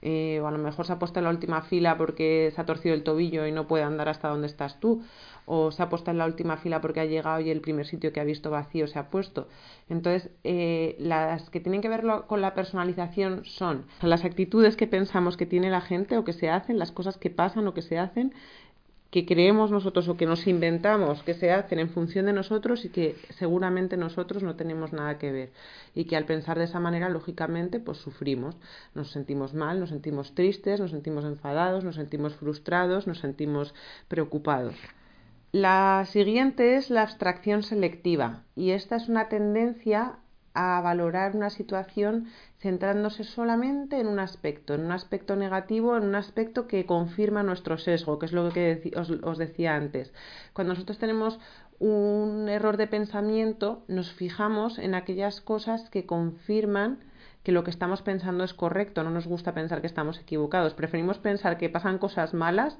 eh, 0.01 0.39
o 0.41 0.47
a 0.47 0.51
lo 0.51 0.57
mejor 0.57 0.85
se 0.85 0.93
ha 0.93 0.99
puesto 0.99 1.19
en 1.19 1.25
la 1.25 1.31
última 1.31 1.61
fila 1.63 1.97
porque 1.97 2.51
se 2.53 2.61
ha 2.61 2.65
torcido 2.65 2.93
el 2.93 3.03
tobillo 3.03 3.47
y 3.47 3.51
no 3.51 3.67
puede 3.67 3.83
andar 3.83 4.09
hasta 4.09 4.27
donde 4.29 4.47
estás 4.47 4.79
tú, 4.79 5.03
o 5.45 5.71
se 5.71 5.81
ha 5.81 5.89
puesto 5.89 6.11
en 6.11 6.17
la 6.17 6.25
última 6.25 6.57
fila 6.57 6.81
porque 6.81 6.99
ha 6.99 7.05
llegado 7.05 7.39
y 7.39 7.49
el 7.49 7.61
primer 7.61 7.87
sitio 7.87 8.13
que 8.13 8.19
ha 8.19 8.23
visto 8.23 8.51
vacío 8.51 8.87
se 8.87 8.99
ha 8.99 9.09
puesto. 9.09 9.47
Entonces, 9.89 10.29
eh, 10.43 10.95
las 10.99 11.49
que 11.49 11.59
tienen 11.59 11.81
que 11.81 11.89
ver 11.89 12.03
con 12.27 12.41
la 12.41 12.53
personalización 12.53 13.45
son 13.45 13.85
las 14.01 14.25
actitudes 14.25 14.75
que 14.75 14.87
pensamos 14.87 15.37
que 15.37 15.45
tiene 15.45 15.69
la 15.71 15.81
gente 15.81 16.17
o 16.17 16.23
que 16.23 16.33
se 16.33 16.49
hacen, 16.49 16.77
las 16.77 16.91
cosas 16.91 17.17
que 17.17 17.29
pasan 17.29 17.67
o 17.67 17.73
que 17.73 17.81
se 17.81 17.97
hacen 17.97 18.33
que 19.09 19.25
creemos 19.25 19.71
nosotros 19.71 20.07
o 20.09 20.17
que 20.17 20.25
nos 20.25 20.47
inventamos 20.47 21.23
que 21.23 21.33
se 21.33 21.51
hacen 21.51 21.79
en 21.79 21.89
función 21.89 22.25
de 22.25 22.33
nosotros 22.33 22.83
y 22.85 22.89
que 22.89 23.15
seguramente 23.29 23.95
nosotros 23.95 24.43
no 24.43 24.55
tenemos 24.55 24.91
nada 24.91 25.17
que 25.17 25.31
ver. 25.31 25.51
Y 25.95 26.05
que 26.05 26.17
al 26.17 26.25
pensar 26.25 26.57
de 26.57 26.65
esa 26.65 26.79
manera 26.79 27.09
lógicamente 27.09 27.79
pues 27.79 27.97
sufrimos, 27.99 28.55
nos 28.93 29.11
sentimos 29.11 29.53
mal, 29.53 29.79
nos 29.79 29.89
sentimos 29.89 30.35
tristes, 30.35 30.79
nos 30.79 30.91
sentimos 30.91 31.23
enfadados, 31.25 31.83
nos 31.83 31.95
sentimos 31.95 32.35
frustrados, 32.35 33.07
nos 33.07 33.19
sentimos 33.19 33.73
preocupados. 34.07 34.75
La 35.53 36.03
siguiente 36.05 36.75
es 36.75 36.89
la 36.89 37.03
abstracción 37.03 37.63
selectiva. 37.63 38.43
Y 38.55 38.71
esta 38.71 38.97
es 38.97 39.07
una 39.07 39.29
tendencia 39.29 40.17
a 40.59 40.81
valorar 40.81 41.35
una 41.35 41.51
situación 41.51 42.29
centrándose 42.57 43.23
solamente 43.23 43.99
en 43.99 44.07
un 44.07 44.17
aspecto, 44.17 44.73
en 44.73 44.81
un 44.81 44.91
aspecto 44.91 45.35
negativo, 45.35 45.95
en 45.95 46.03
un 46.03 46.15
aspecto 46.15 46.67
que 46.67 46.87
confirma 46.87 47.43
nuestro 47.43 47.77
sesgo, 47.77 48.17
que 48.17 48.25
es 48.25 48.31
lo 48.31 48.49
que 48.49 48.91
os, 48.95 49.37
decía 49.37 49.75
antes. 49.75 50.11
Cuando 50.53 50.73
nosotros 50.73 50.97
tenemos 50.97 51.39
un 51.77 52.49
error 52.49 52.77
de 52.77 52.87
pensamiento, 52.87 53.83
nos 53.87 54.11
fijamos 54.11 54.79
en 54.79 54.95
aquellas 54.95 55.41
cosas 55.41 55.91
que 55.91 56.07
confirman 56.07 56.97
que 57.43 57.51
lo 57.51 57.63
que 57.63 57.69
estamos 57.69 58.01
pensando 58.01 58.43
es 58.43 58.55
correcto, 58.55 59.03
no 59.03 59.11
nos 59.11 59.27
gusta 59.27 59.53
pensar 59.53 59.81
que 59.81 59.87
estamos 59.87 60.19
equivocados, 60.19 60.73
preferimos 60.73 61.19
pensar 61.19 61.59
que 61.59 61.69
pasan 61.69 61.99
cosas 61.99 62.33
malas 62.33 62.77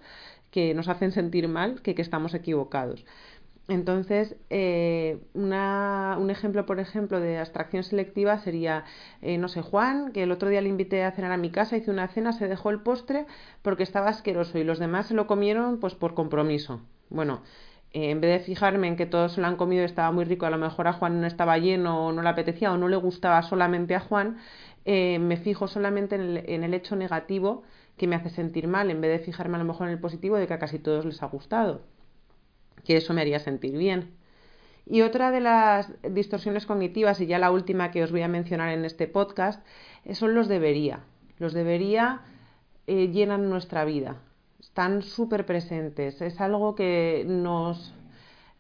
que 0.50 0.74
nos 0.74 0.88
hacen 0.88 1.12
sentir 1.12 1.48
mal 1.48 1.82
que 1.84 1.94
que 1.94 2.02
estamos 2.02 2.34
equivocados. 2.34 3.06
Entonces, 3.70 4.38
eh, 4.50 5.20
un 5.34 6.30
ejemplo, 6.30 6.66
por 6.66 6.80
ejemplo, 6.80 7.20
de 7.20 7.38
abstracción 7.38 7.84
selectiva 7.84 8.40
sería, 8.40 8.86
eh, 9.22 9.38
no 9.38 9.50
sé, 9.50 9.62
Juan, 9.62 10.14
que 10.14 10.24
el 10.24 10.32
otro 10.32 10.48
día 10.50 10.62
le 10.62 10.70
invité 10.70 11.04
a 11.04 11.12
cenar 11.12 11.34
a 11.34 11.38
mi 11.38 11.52
casa, 11.52 11.76
hice 11.76 11.92
una 11.92 12.08
cena, 12.08 12.32
se 12.32 12.48
dejó 12.48 12.70
el 12.70 12.80
postre 12.80 13.26
porque 13.62 13.84
estaba 13.84 14.10
asqueroso 14.10 14.58
y 14.58 14.64
los 14.64 14.80
demás 14.80 15.08
se 15.08 15.14
lo 15.16 15.28
comieron 15.28 15.80
pues 15.80 15.96
por 15.96 16.14
compromiso. 16.14 16.82
Bueno, 17.10 17.42
eh, 17.92 18.12
en 18.12 18.22
vez 18.22 18.40
de 18.40 18.46
fijarme 18.46 18.88
en 18.88 18.96
que 18.96 19.06
todos 19.06 19.34
se 19.34 19.42
lo 19.42 19.48
han 19.48 19.58
comido 19.58 19.82
y 19.82 19.86
estaba 19.86 20.12
muy 20.14 20.24
rico, 20.24 20.46
a 20.46 20.50
lo 20.50 20.58
mejor 20.58 20.88
a 20.88 20.94
Juan 20.94 21.20
no 21.20 21.28
estaba 21.28 21.58
lleno 21.58 22.08
o 22.08 22.14
no 22.14 22.22
le 22.22 22.30
apetecía 22.30 22.72
o 22.72 22.78
no 22.78 22.88
le 22.88 22.98
gustaba 22.98 23.42
solamente 23.44 23.96
a 23.96 24.00
Juan, 24.00 24.38
me 24.86 25.38
fijo 25.38 25.68
solamente 25.68 26.16
en 26.16 26.22
el, 26.22 26.38
en 26.50 26.64
el 26.64 26.74
hecho 26.74 26.96
negativo 26.96 27.64
que 27.98 28.08
me 28.08 28.16
hace 28.16 28.30
sentir 28.30 28.68
mal, 28.70 28.90
en 28.92 29.02
vez 29.02 29.12
de 29.12 29.26
fijarme 29.26 29.56
a 29.56 29.60
lo 29.60 29.66
mejor 29.66 29.88
en 29.88 29.94
el 29.94 30.00
positivo 30.00 30.38
de 30.38 30.48
que 30.48 30.54
a 30.54 30.60
casi 30.60 30.80
todos 30.80 31.04
les 31.06 31.22
ha 31.22 31.26
gustado 31.28 31.82
que 32.88 32.96
eso 32.96 33.14
me 33.14 33.22
haría 33.22 33.40
sentir 33.40 33.78
bien. 33.78 34.16
Y 34.86 35.02
otra 35.02 35.30
de 35.32 35.42
las 35.42 35.92
distorsiones 36.10 36.66
cognitivas, 36.66 37.20
y 37.20 37.28
ya 37.28 37.38
la 37.38 37.52
última 37.52 37.92
que 37.92 38.04
os 38.04 38.12
voy 38.12 38.22
a 38.22 38.30
mencionar 38.30 38.70
en 38.70 38.86
este 38.86 39.08
podcast, 39.08 39.62
son 40.14 40.34
los 40.34 40.48
debería. 40.48 41.02
Los 41.38 41.52
debería 41.54 42.22
eh, 42.88 43.10
llenan 43.10 43.50
nuestra 43.50 43.84
vida, 43.84 44.22
están 44.62 45.02
súper 45.02 45.46
presentes, 45.46 46.22
es 46.22 46.40
algo 46.40 46.74
que 46.74 47.26
nos 47.28 47.94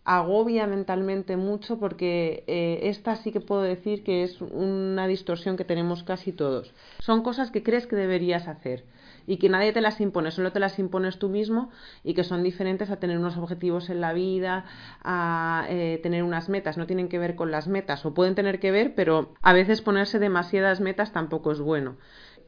agobia 0.03 0.67
mentalmente 0.67 1.37
mucho 1.37 1.79
porque 1.79 2.43
eh, 2.47 2.79
esta 2.83 3.15
sí 3.15 3.31
que 3.31 3.39
puedo 3.39 3.61
decir 3.61 4.03
que 4.03 4.23
es 4.23 4.41
una 4.41 5.07
distorsión 5.07 5.55
que 5.55 5.63
tenemos 5.63 6.03
casi 6.03 6.33
todos. 6.33 6.73
Son 6.99 7.23
cosas 7.23 7.51
que 7.51 7.63
crees 7.63 7.87
que 7.87 7.95
deberías 7.95 8.47
hacer 8.49 8.83
y 9.27 9.37
que 9.37 9.49
nadie 9.49 9.73
te 9.73 9.81
las 9.81 10.01
impone, 10.01 10.31
solo 10.31 10.51
te 10.51 10.59
las 10.59 10.79
impones 10.79 11.19
tú 11.19 11.29
mismo 11.29 11.69
y 12.03 12.15
que 12.15 12.23
son 12.23 12.41
diferentes 12.41 12.89
a 12.89 12.99
tener 12.99 13.19
unos 13.19 13.37
objetivos 13.37 13.89
en 13.89 14.01
la 14.01 14.13
vida, 14.13 14.65
a 15.03 15.65
eh, 15.69 15.99
tener 16.01 16.23
unas 16.23 16.49
metas, 16.49 16.77
no 16.77 16.87
tienen 16.87 17.09
que 17.09 17.19
ver 17.19 17.35
con 17.35 17.51
las 17.51 17.67
metas 17.67 18.05
o 18.05 18.13
pueden 18.13 18.33
tener 18.33 18.59
que 18.59 18.71
ver, 18.71 18.95
pero 18.95 19.33
a 19.41 19.53
veces 19.53 19.81
ponerse 19.81 20.17
demasiadas 20.17 20.79
metas 20.79 21.11
tampoco 21.11 21.51
es 21.51 21.59
bueno. 21.59 21.97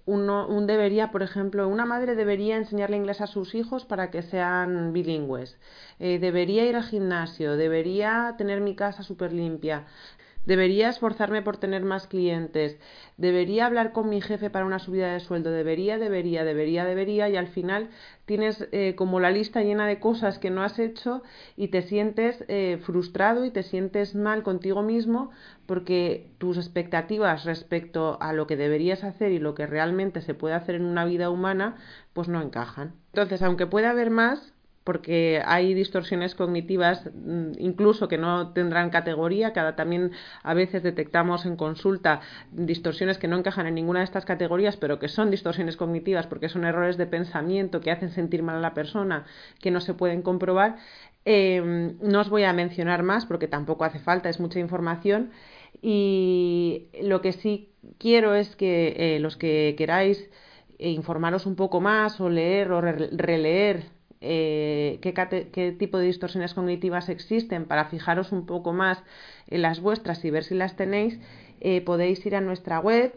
Uno, 0.06 0.48
un 0.48 0.66
debería, 0.66 1.12
por 1.12 1.22
ejemplo, 1.22 1.68
una 1.68 1.86
madre 1.86 2.16
debería 2.16 2.56
enseñarle 2.58 2.98
inglés 2.98 3.22
a 3.22 3.28
sus 3.28 3.54
hijos 3.54 3.86
para 3.86 4.10
que 4.10 4.24
sean 4.24 4.92
bilingües. 4.92 5.60
Eh, 6.00 6.18
debería 6.18 6.66
ir 6.66 6.76
al 6.76 6.84
gimnasio, 6.84 7.58
debería 7.58 8.34
tener 8.38 8.60
mi 8.62 8.76
casa 8.76 9.04
súper 9.04 9.34
limpia, 9.34 9.86
Debería 10.50 10.90
esforzarme 10.90 11.44
por 11.44 11.58
tener 11.58 11.84
más 11.84 12.08
clientes. 12.08 12.80
Debería 13.18 13.68
hablar 13.68 13.92
con 13.92 14.10
mi 14.10 14.20
jefe 14.20 14.50
para 14.50 14.66
una 14.66 14.80
subida 14.80 15.14
de 15.14 15.20
sueldo. 15.20 15.52
Debería, 15.52 16.00
debería, 16.00 16.44
debería, 16.44 16.86
debería. 16.86 17.30
Y 17.30 17.36
al 17.36 17.50
final 17.50 17.92
tienes 18.26 18.68
eh, 18.72 18.96
como 18.96 19.20
la 19.20 19.30
lista 19.30 19.62
llena 19.62 19.86
de 19.86 20.00
cosas 20.00 20.40
que 20.40 20.50
no 20.50 20.64
has 20.64 20.80
hecho 20.80 21.22
y 21.56 21.68
te 21.68 21.84
sientes 21.84 22.44
eh, 22.48 22.80
frustrado 22.84 23.46
y 23.46 23.52
te 23.52 23.62
sientes 23.62 24.16
mal 24.16 24.42
contigo 24.42 24.82
mismo 24.82 25.30
porque 25.68 26.32
tus 26.40 26.58
expectativas 26.58 27.46
respecto 27.46 28.18
a 28.20 28.34
lo 28.34 28.48
que 28.48 28.58
deberías 28.58 29.04
hacer 29.04 29.32
y 29.32 29.38
lo 29.38 29.54
que 29.54 29.68
realmente 29.68 30.22
se 30.22 30.34
puede 30.34 30.56
hacer 30.56 30.74
en 30.74 30.86
una 30.86 31.06
vida 31.06 31.30
humana 31.30 31.76
pues 32.14 32.28
no 32.28 32.42
encajan. 32.42 32.96
Entonces, 33.14 33.44
aunque 33.44 33.68
pueda 33.68 33.92
haber 33.92 34.10
más, 34.10 34.52
porque 34.84 35.42
hay 35.46 35.74
distorsiones 35.74 36.36
cognitivas 36.36 37.10
mm, 37.14 37.52
incluso 37.60 38.08
que 38.08 38.18
no 38.18 38.54
tendrán 38.54 38.90
categoría, 38.90 39.54
cada 39.54 39.76
también 39.76 40.12
a 40.44 40.54
veces 40.54 40.84
detectamos 40.84 41.46
en 41.46 41.56
consulta 41.56 42.22
distorsiones 42.52 43.18
que 43.18 43.28
no 43.28 43.38
encajan 43.38 43.68
en 43.68 43.76
ninguna 43.76 44.00
de 44.00 44.06
estas 44.06 44.26
categorías, 44.26 44.78
pero 44.78 45.00
que 45.00 45.08
son 45.08 45.32
distorsiones 45.32 45.78
cognitivas 45.78 46.28
porque 46.28 46.50
son 46.50 46.66
errores 46.66 46.98
de 46.98 47.06
pensamiento 47.08 47.82
que 47.82 47.92
hacen 47.92 48.12
sentir 48.12 48.44
mal 48.44 48.58
a 48.58 48.62
la 48.62 48.74
persona, 48.74 49.26
que 49.60 49.72
no 49.72 49.82
se 49.82 49.94
pueden 49.94 50.22
comprobar. 50.22 50.78
Em, 51.26 51.98
no 52.02 52.22
os 52.22 52.30
voy 52.30 52.44
a 52.44 52.54
mencionar 52.54 53.04
más 53.04 53.26
porque 53.26 53.48
tampoco 53.48 53.84
hace 53.84 54.00
falta, 54.00 54.30
es 54.30 54.40
mucha 54.40 54.60
información. 54.60 55.32
Y 55.82 56.90
lo 57.02 57.22
que 57.22 57.34
sí 57.34 57.74
quiero 57.98 58.36
es 58.36 58.56
que 58.56 59.16
eh, 59.16 59.20
los 59.20 59.38
que 59.38 59.76
queráis 59.78 60.30
eh, 60.80 60.90
informaros 60.90 61.46
un 61.46 61.56
poco 61.56 61.82
más 61.82 62.20
o 62.22 62.30
leer 62.30 62.72
o 62.72 62.82
releer 62.82 63.99
eh, 64.22 65.00
qué, 65.02 65.76
tipo 65.78 65.98
de 65.98 66.06
distorsiones 66.06 66.54
cognitivas 66.54 67.10
existen 67.10 67.66
para 67.66 67.86
fijaros 67.86 68.32
un 68.32 68.46
poco 68.46 68.72
más 68.74 69.02
en 69.48 69.62
las 69.62 69.82
vuestras 69.82 70.24
y 70.26 70.30
ver 70.30 70.44
si 70.44 70.56
las 70.56 70.76
tenéis, 70.76 71.20
eh, 71.62 71.80
podéis 71.82 72.26
ir 72.26 72.36
a 72.36 72.42
nuestra 72.42 72.80
web, 72.80 73.14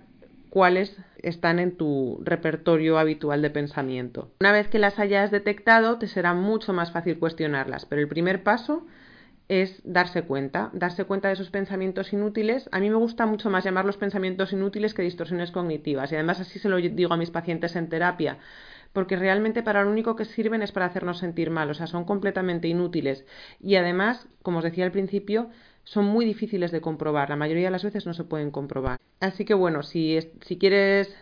cuáles 0.51 0.96
están 1.23 1.59
en 1.59 1.77
tu 1.77 2.20
repertorio 2.25 2.99
habitual 2.99 3.40
de 3.40 3.51
pensamiento. 3.51 4.31
Una 4.40 4.53
vez 4.53 4.68
que 4.68 4.79
las 4.79 4.99
hayas 4.99 5.31
detectado, 5.31 5.99
te 5.99 6.07
será 6.07 6.35
mucho 6.35 6.73
más 6.73 6.92
fácil 6.92 7.18
cuestionarlas, 7.18 7.87
pero 7.87 8.01
el 8.01 8.09
primer 8.09 8.42
paso 8.42 8.85
es 9.49 9.81
darse 9.83 10.23
cuenta, 10.23 10.70
darse 10.73 11.05
cuenta 11.05 11.27
de 11.29 11.35
esos 11.35 11.51
pensamientos 11.51 12.12
inútiles. 12.12 12.68
A 12.70 12.79
mí 12.79 12.88
me 12.88 12.96
gusta 12.96 13.27
mucho 13.27 13.51
más 13.51 13.64
llamarlos 13.64 13.96
pensamientos 13.96 14.53
inútiles 14.53 14.94
que 14.94 15.03
distorsiones 15.03 15.51
cognitivas 15.51 16.12
y 16.12 16.14
además 16.14 16.38
así 16.38 16.61
se 16.61 16.68
lo 16.68 16.77
digo 16.77 17.12
a 17.12 17.16
mis 17.16 17.31
pacientes 17.31 17.75
en 17.75 17.88
terapia, 17.88 18.38
porque 18.92 19.16
realmente 19.16 19.62
para 19.62 19.85
lo 19.85 19.90
único 19.90 20.16
que 20.16 20.24
sirven 20.24 20.62
es 20.62 20.72
para 20.72 20.87
hacernos 20.87 21.18
sentir 21.18 21.50
mal, 21.50 21.70
o 21.70 21.74
sea, 21.74 21.87
son 21.87 22.05
completamente 22.05 22.68
inútiles 22.68 23.24
y 23.61 23.76
además, 23.76 24.29
como 24.42 24.59
os 24.59 24.64
decía 24.64 24.85
al 24.85 24.92
principio, 24.92 25.50
son 25.85 26.05
muy 26.07 26.24
difíciles 26.24 26.70
de 26.70 26.81
comprobar, 26.81 27.31
la 27.31 27.37
mayoría 27.37 27.66
de 27.66 27.70
las 27.70 27.85
veces 27.85 28.07
no 28.07 28.14
se 28.14 28.24
pueden 28.24 28.50
comprobar. 28.50 28.98
Así 29.20 29.44
que 29.44 29.55
bueno, 29.55 29.83
si, 29.83 30.18
si 30.42 30.59
quieres 30.59 31.14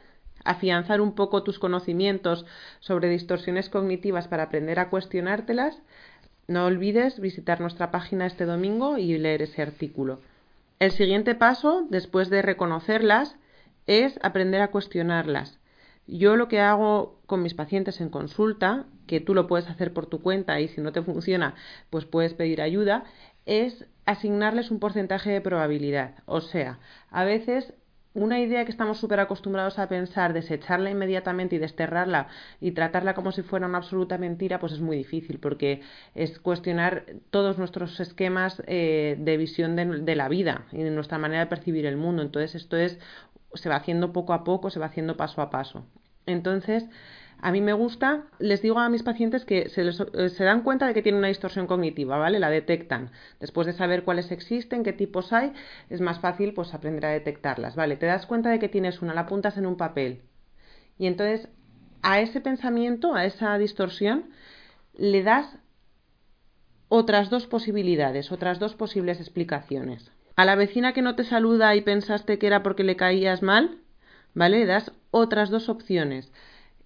afianzar 0.44 1.00
un 1.00 1.14
poco 1.14 1.42
tus 1.42 1.58
conocimientos 1.58 2.46
sobre 2.80 3.08
distorsiones 3.08 3.68
cognitivas 3.68 4.28
para 4.28 4.44
aprender 4.44 4.78
a 4.78 4.88
cuestionártelas, 4.88 5.78
no 6.46 6.64
olvides 6.64 7.20
visitar 7.20 7.60
nuestra 7.60 7.90
página 7.90 8.26
este 8.26 8.46
domingo 8.46 8.96
y 8.96 9.18
leer 9.18 9.42
ese 9.42 9.60
artículo. 9.60 10.20
El 10.78 10.92
siguiente 10.92 11.34
paso, 11.34 11.86
después 11.90 12.30
de 12.30 12.40
reconocerlas, 12.40 13.36
es 13.86 14.18
aprender 14.22 14.62
a 14.62 14.70
cuestionarlas. 14.70 15.58
Yo 16.08 16.36
lo 16.36 16.48
que 16.48 16.60
hago 16.60 17.20
con 17.26 17.42
mis 17.42 17.52
pacientes 17.52 18.00
en 18.00 18.08
consulta, 18.08 18.86
que 19.06 19.20
tú 19.20 19.34
lo 19.34 19.46
puedes 19.46 19.68
hacer 19.68 19.92
por 19.92 20.06
tu 20.06 20.22
cuenta 20.22 20.58
y 20.58 20.68
si 20.68 20.80
no 20.80 20.90
te 20.90 21.02
funciona, 21.02 21.54
pues 21.90 22.06
puedes 22.06 22.32
pedir 22.32 22.62
ayuda, 22.62 23.04
es 23.44 23.86
asignarles 24.06 24.70
un 24.70 24.80
porcentaje 24.80 25.30
de 25.30 25.42
probabilidad. 25.42 26.14
O 26.24 26.40
sea, 26.40 26.78
a 27.10 27.24
veces 27.24 27.74
una 28.14 28.40
idea 28.40 28.64
que 28.64 28.70
estamos 28.70 28.98
súper 28.98 29.20
acostumbrados 29.20 29.78
a 29.78 29.86
pensar, 29.88 30.32
desecharla 30.32 30.90
inmediatamente 30.90 31.56
y 31.56 31.58
desterrarla 31.58 32.28
y 32.58 32.72
tratarla 32.72 33.14
como 33.14 33.30
si 33.30 33.42
fuera 33.42 33.66
una 33.66 33.78
absoluta 33.78 34.16
mentira, 34.16 34.58
pues 34.60 34.72
es 34.72 34.80
muy 34.80 34.96
difícil 34.96 35.38
porque 35.38 35.82
es 36.14 36.38
cuestionar 36.38 37.04
todos 37.30 37.58
nuestros 37.58 38.00
esquemas 38.00 38.62
eh, 38.66 39.16
de 39.18 39.36
visión 39.36 39.76
de, 39.76 39.84
de, 40.00 40.16
la 40.16 40.28
vida 40.28 40.64
y 40.72 40.82
de 40.82 40.90
nuestra 40.90 41.18
manera 41.18 41.40
de 41.40 41.50
percibir 41.50 41.84
el 41.84 41.98
mundo. 41.98 42.22
Entonces 42.22 42.54
esto 42.54 42.78
es 42.78 42.98
se 43.54 43.68
va 43.68 43.76
haciendo 43.76 44.12
poco 44.12 44.32
a 44.32 44.44
poco, 44.44 44.70
se 44.70 44.80
va 44.80 44.86
haciendo 44.86 45.16
paso 45.16 45.42
a 45.42 45.50
paso. 45.50 45.84
Entonces, 46.28 46.84
a 47.40 47.52
mí 47.52 47.60
me 47.60 47.72
gusta, 47.72 48.24
les 48.38 48.62
digo 48.62 48.78
a 48.78 48.88
mis 48.88 49.02
pacientes 49.02 49.44
que 49.44 49.68
se, 49.68 49.82
eh, 49.88 50.28
se, 50.28 50.44
dan 50.44 50.62
cuenta 50.62 50.86
de 50.86 50.94
que 50.94 51.02
tienen 51.02 51.20
una 51.20 51.28
distorsión 51.28 51.66
cognitiva, 51.66 52.18
¿vale? 52.18 52.38
La 52.40 52.50
detectan. 52.50 53.10
Después 53.40 53.66
de 53.66 53.72
saber 53.72 54.02
cuáles 54.04 54.30
existen, 54.32 54.82
qué 54.82 54.92
tipos 54.92 55.32
hay, 55.32 55.52
es 55.88 56.00
más 56.00 56.18
fácil 56.20 56.52
pues 56.52 56.74
aprender 56.74 57.06
a 57.06 57.10
detectarlas, 57.10 57.76
¿vale? 57.76 57.96
Te 57.96 58.06
das 58.06 58.26
cuenta 58.26 58.50
de 58.50 58.58
que 58.58 58.68
tienes 58.68 59.02
una, 59.02 59.14
la 59.14 59.22
apuntas 59.22 59.56
en 59.56 59.66
un 59.66 59.76
papel. 59.76 60.22
Y 60.98 61.06
entonces 61.06 61.48
a 62.02 62.20
ese 62.20 62.40
pensamiento, 62.40 63.14
a 63.14 63.24
esa 63.24 63.56
distorsión, 63.58 64.30
le 64.96 65.22
das 65.22 65.58
otras 66.88 67.30
dos 67.30 67.46
posibilidades, 67.46 68.32
otras 68.32 68.58
dos 68.58 68.74
posibles 68.74 69.20
explicaciones. 69.20 70.10
A 70.36 70.44
la 70.44 70.54
vecina 70.54 70.92
que 70.92 71.02
no 71.02 71.14
te 71.14 71.24
saluda 71.24 71.74
y 71.76 71.82
pensaste 71.82 72.38
que 72.38 72.46
era 72.46 72.62
porque 72.62 72.84
le 72.84 72.96
caías 72.96 73.42
mal, 73.42 73.78
¿vale? 74.34 74.66
Das 74.66 74.92
otras 75.10 75.50
dos 75.50 75.68
opciones. 75.68 76.32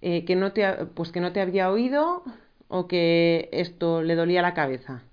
Eh, 0.01 0.25
que, 0.25 0.35
no 0.35 0.51
te, 0.51 0.65
pues 0.95 1.11
que 1.11 1.21
no 1.21 1.31
te 1.31 1.39
había 1.39 1.71
oído 1.71 2.23
o 2.67 2.87
que 2.87 3.49
esto 3.53 4.01
le 4.01 4.15
dolía 4.15 4.41
la 4.41 4.53
cabeza. 4.53 5.03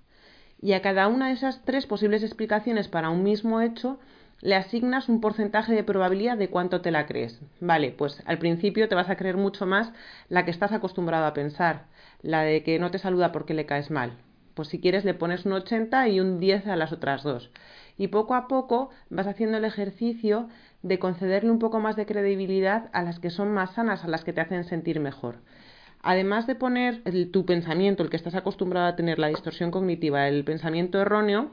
Y 0.61 0.73
a 0.73 0.81
cada 0.81 1.07
una 1.07 1.27
de 1.27 1.33
esas 1.33 1.63
tres 1.63 1.85
posibles 1.85 2.23
explicaciones 2.23 2.87
para 2.87 3.09
un 3.09 3.23
mismo 3.23 3.61
hecho 3.61 3.99
le 4.41 4.55
asignas 4.55 5.07
un 5.07 5.21
porcentaje 5.21 5.73
de 5.73 5.83
probabilidad 5.83 6.37
de 6.37 6.49
cuánto 6.49 6.81
te 6.81 6.91
la 6.91 7.05
crees. 7.05 7.39
Vale, 7.59 7.91
pues 7.91 8.21
al 8.25 8.39
principio 8.39 8.89
te 8.89 8.95
vas 8.95 9.09
a 9.09 9.15
creer 9.15 9.37
mucho 9.37 9.65
más 9.65 9.93
la 10.29 10.43
que 10.45 10.51
estás 10.51 10.71
acostumbrado 10.71 11.25
a 11.25 11.33
pensar, 11.33 11.85
la 12.21 12.41
de 12.41 12.63
que 12.63 12.79
no 12.79 12.91
te 12.91 12.99
saluda 12.99 13.31
porque 13.31 13.53
le 13.53 13.65
caes 13.65 13.91
mal. 13.91 14.17
Pues 14.55 14.67
si 14.67 14.81
quieres 14.81 15.05
le 15.05 15.13
pones 15.13 15.45
un 15.45 15.53
80 15.53 16.07
y 16.09 16.19
un 16.19 16.39
10 16.39 16.67
a 16.67 16.75
las 16.75 16.91
otras 16.91 17.23
dos 17.23 17.49
y 17.97 18.07
poco 18.07 18.33
a 18.33 18.47
poco 18.47 18.89
vas 19.09 19.27
haciendo 19.27 19.57
el 19.57 19.65
ejercicio 19.65 20.49
de 20.83 20.99
concederle 20.99 21.51
un 21.51 21.59
poco 21.59 21.79
más 21.79 21.95
de 21.95 22.05
credibilidad 22.05 22.89
a 22.93 23.03
las 23.03 23.19
que 23.19 23.29
son 23.29 23.53
más 23.53 23.73
sanas, 23.75 24.03
a 24.03 24.07
las 24.07 24.23
que 24.23 24.33
te 24.33 24.41
hacen 24.41 24.63
sentir 24.63 24.99
mejor. 24.99 25.35
Además 26.01 26.47
de 26.47 26.55
poner 26.55 27.03
tu 27.31 27.45
pensamiento, 27.45 28.01
el 28.01 28.09
que 28.09 28.17
estás 28.17 28.35
acostumbrado 28.35 28.87
a 28.87 28.95
tener, 28.95 29.19
la 29.19 29.27
distorsión 29.27 29.69
cognitiva, 29.69 30.27
el 30.27 30.43
pensamiento 30.43 30.99
erróneo, 30.99 31.51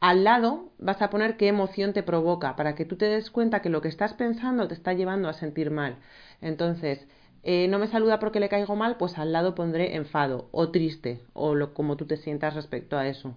al 0.00 0.24
lado 0.24 0.70
vas 0.78 1.00
a 1.00 1.10
poner 1.10 1.36
qué 1.36 1.48
emoción 1.48 1.92
te 1.92 2.02
provoca, 2.02 2.56
para 2.56 2.74
que 2.74 2.84
tú 2.84 2.96
te 2.96 3.06
des 3.06 3.30
cuenta 3.30 3.62
que 3.62 3.70
lo 3.70 3.80
que 3.80 3.88
estás 3.88 4.14
pensando 4.14 4.68
te 4.68 4.74
está 4.74 4.92
llevando 4.92 5.28
a 5.28 5.32
sentir 5.32 5.70
mal. 5.70 5.96
Entonces, 6.40 7.06
eh, 7.44 7.68
no 7.68 7.78
me 7.78 7.86
saluda 7.86 8.18
porque 8.18 8.40
le 8.40 8.48
caigo 8.48 8.74
mal, 8.74 8.96
pues 8.96 9.16
al 9.18 9.32
lado 9.32 9.54
pondré 9.54 9.94
enfado 9.94 10.48
o 10.50 10.70
triste 10.70 11.20
o 11.32 11.54
lo, 11.54 11.74
como 11.74 11.96
tú 11.96 12.04
te 12.04 12.16
sientas 12.16 12.54
respecto 12.54 12.98
a 12.98 13.06
eso. 13.06 13.36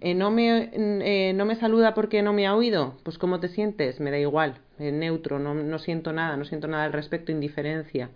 Eh, 0.00 0.14
no, 0.14 0.30
me, 0.30 0.70
eh, 0.72 1.32
no 1.34 1.44
me 1.44 1.56
saluda 1.56 1.92
porque 1.92 2.22
no 2.22 2.32
me 2.32 2.46
ha 2.46 2.54
oído, 2.54 2.96
pues 3.02 3.18
¿cómo 3.18 3.38
te 3.38 3.48
sientes? 3.48 4.00
Me 4.00 4.10
da 4.10 4.18
igual, 4.18 4.58
neutro, 4.78 5.38
no, 5.38 5.52
no, 5.52 5.78
siento 5.78 6.12
nada, 6.12 6.38
no 6.38 6.46
siento 6.46 6.68
nada 6.68 6.84
al 6.84 6.92
respecto, 6.94 7.32
indiferencia. 7.32 8.08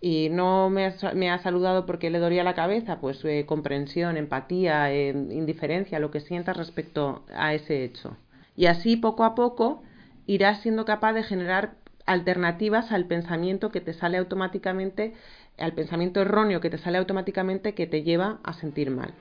Y 0.00 0.28
no 0.30 0.70
me 0.70 0.86
ha, 0.86 0.94
me 1.14 1.30
ha 1.30 1.38
saludado 1.38 1.86
porque 1.86 2.10
le 2.10 2.20
dolía 2.20 2.44
la 2.44 2.54
cabeza, 2.54 3.00
pues 3.00 3.24
eh, 3.24 3.44
comprensión, 3.46 4.16
empatía, 4.16 4.94
indiferencia, 4.94 5.98
lo 5.98 6.10
que 6.12 6.20
sientas 6.20 6.56
respecto 6.56 7.24
a 7.34 7.54
ese 7.54 7.82
hecho. 7.82 8.16
Y 8.56 8.66
así 8.66 8.96
poco 8.96 9.24
a 9.24 9.34
poco 9.34 9.82
irás 10.26 10.60
siendo 10.62 10.84
capaz 10.84 11.14
de 11.14 11.24
generar 11.24 11.74
alternativas 12.06 12.92
al 12.92 13.06
pensamiento 13.06 13.70
que 13.72 13.80
te 13.80 13.94
sale 13.94 14.18
automáticamente, 14.18 15.14
al 15.58 15.72
pensamiento 15.72 16.20
erróneo 16.20 16.60
que 16.60 16.70
te 16.70 16.78
sale 16.78 16.98
automáticamente 16.98 17.74
que 17.74 17.86
te 17.88 18.02
lleva 18.02 18.38
a 18.44 18.52
sentir 18.52 18.90
mal. 18.90 19.12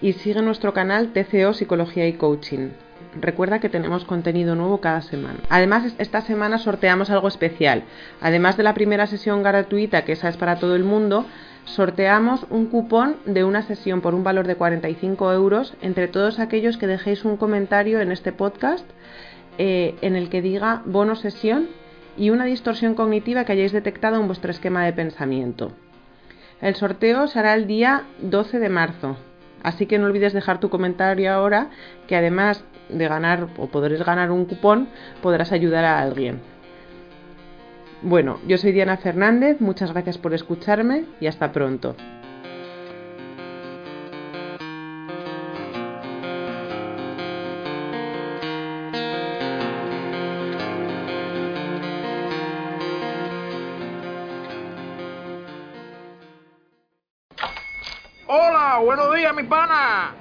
y 0.02 0.14
sigue 0.14 0.42
nuestro 0.42 0.74
canal 0.74 1.12
TCO 1.12 1.52
Psicología 1.54 2.08
y 2.08 2.14
Coaching. 2.14 2.70
Recuerda 3.20 3.60
que 3.60 3.70
tenemos 3.70 4.06
contenido 4.06 4.56
nuevo 4.56 4.80
cada 4.80 5.02
semana. 5.02 5.40
Además, 5.50 5.94
esta 5.98 6.22
semana 6.22 6.58
sorteamos 6.58 7.10
algo 7.10 7.28
especial. 7.28 7.84
Además 8.22 8.56
de 8.56 8.64
la 8.64 8.74
primera 8.74 9.06
sesión 9.06 9.44
gratuita, 9.44 10.04
que 10.06 10.14
esa 10.14 10.30
es 10.30 10.38
para 10.38 10.58
todo 10.60 10.76
el 10.76 10.86
mundo, 10.86 11.26
sorteamos 11.66 12.46
un 12.50 12.68
cupón 12.68 13.18
de 13.26 13.44
una 13.44 13.64
sesión 13.64 14.02
por 14.02 14.16
un 14.16 14.24
valor 14.24 14.48
de 14.48 14.56
45 14.56 15.34
euros 15.34 15.74
entre 15.82 16.08
todos 16.08 16.40
aquellos 16.40 16.78
que 16.78 16.88
dejéis 16.88 17.26
un 17.26 17.38
comentario 17.38 18.00
en 18.00 18.12
este 18.12 18.32
podcast 18.32 18.86
eh, 19.58 19.96
en 20.02 20.16
el 20.16 20.30
que 20.30 20.42
diga 20.42 20.82
bono 20.86 21.16
sesión 21.16 21.68
y 22.18 22.30
una 22.30 22.46
distorsión 22.46 22.96
cognitiva 22.96 23.44
que 23.44 23.52
hayáis 23.52 23.72
detectado 23.72 24.20
en 24.20 24.28
vuestro 24.28 24.52
esquema 24.52 24.86
de 24.86 24.94
pensamiento. 24.94 25.74
El 26.62 26.76
sorteo 26.76 27.28
será 27.28 27.54
el 27.56 27.68
día 27.68 28.04
12 28.22 28.60
de 28.60 28.70
marzo, 28.70 29.18
así 29.64 29.86
que 29.86 29.98
no 29.98 30.06
olvides 30.06 30.34
dejar 30.34 30.60
tu 30.60 30.70
comentario 30.70 31.32
ahora, 31.34 31.70
que 32.08 32.16
además 32.16 32.64
de 32.92 33.08
ganar 33.08 33.48
o 33.58 33.68
podrás 33.68 34.04
ganar 34.06 34.32
un 34.32 34.46
cupón, 34.46 34.90
podrás 35.22 35.52
ayudar 35.52 35.86
a 35.86 36.00
alguien. 36.00 36.42
Bueno, 38.02 38.40
yo 38.48 38.58
soy 38.58 38.72
Diana 38.72 38.98
Fernández, 38.98 39.62
muchas 39.62 39.92
gracias 39.92 40.18
por 40.18 40.34
escucharme 40.34 41.06
y 41.20 41.28
hasta 41.28 41.52
pronto. 41.52 41.96
Hola, 58.26 58.80
buenos 58.84 59.14
días, 59.14 59.36
mi 59.36 59.44
pana. 59.44 60.21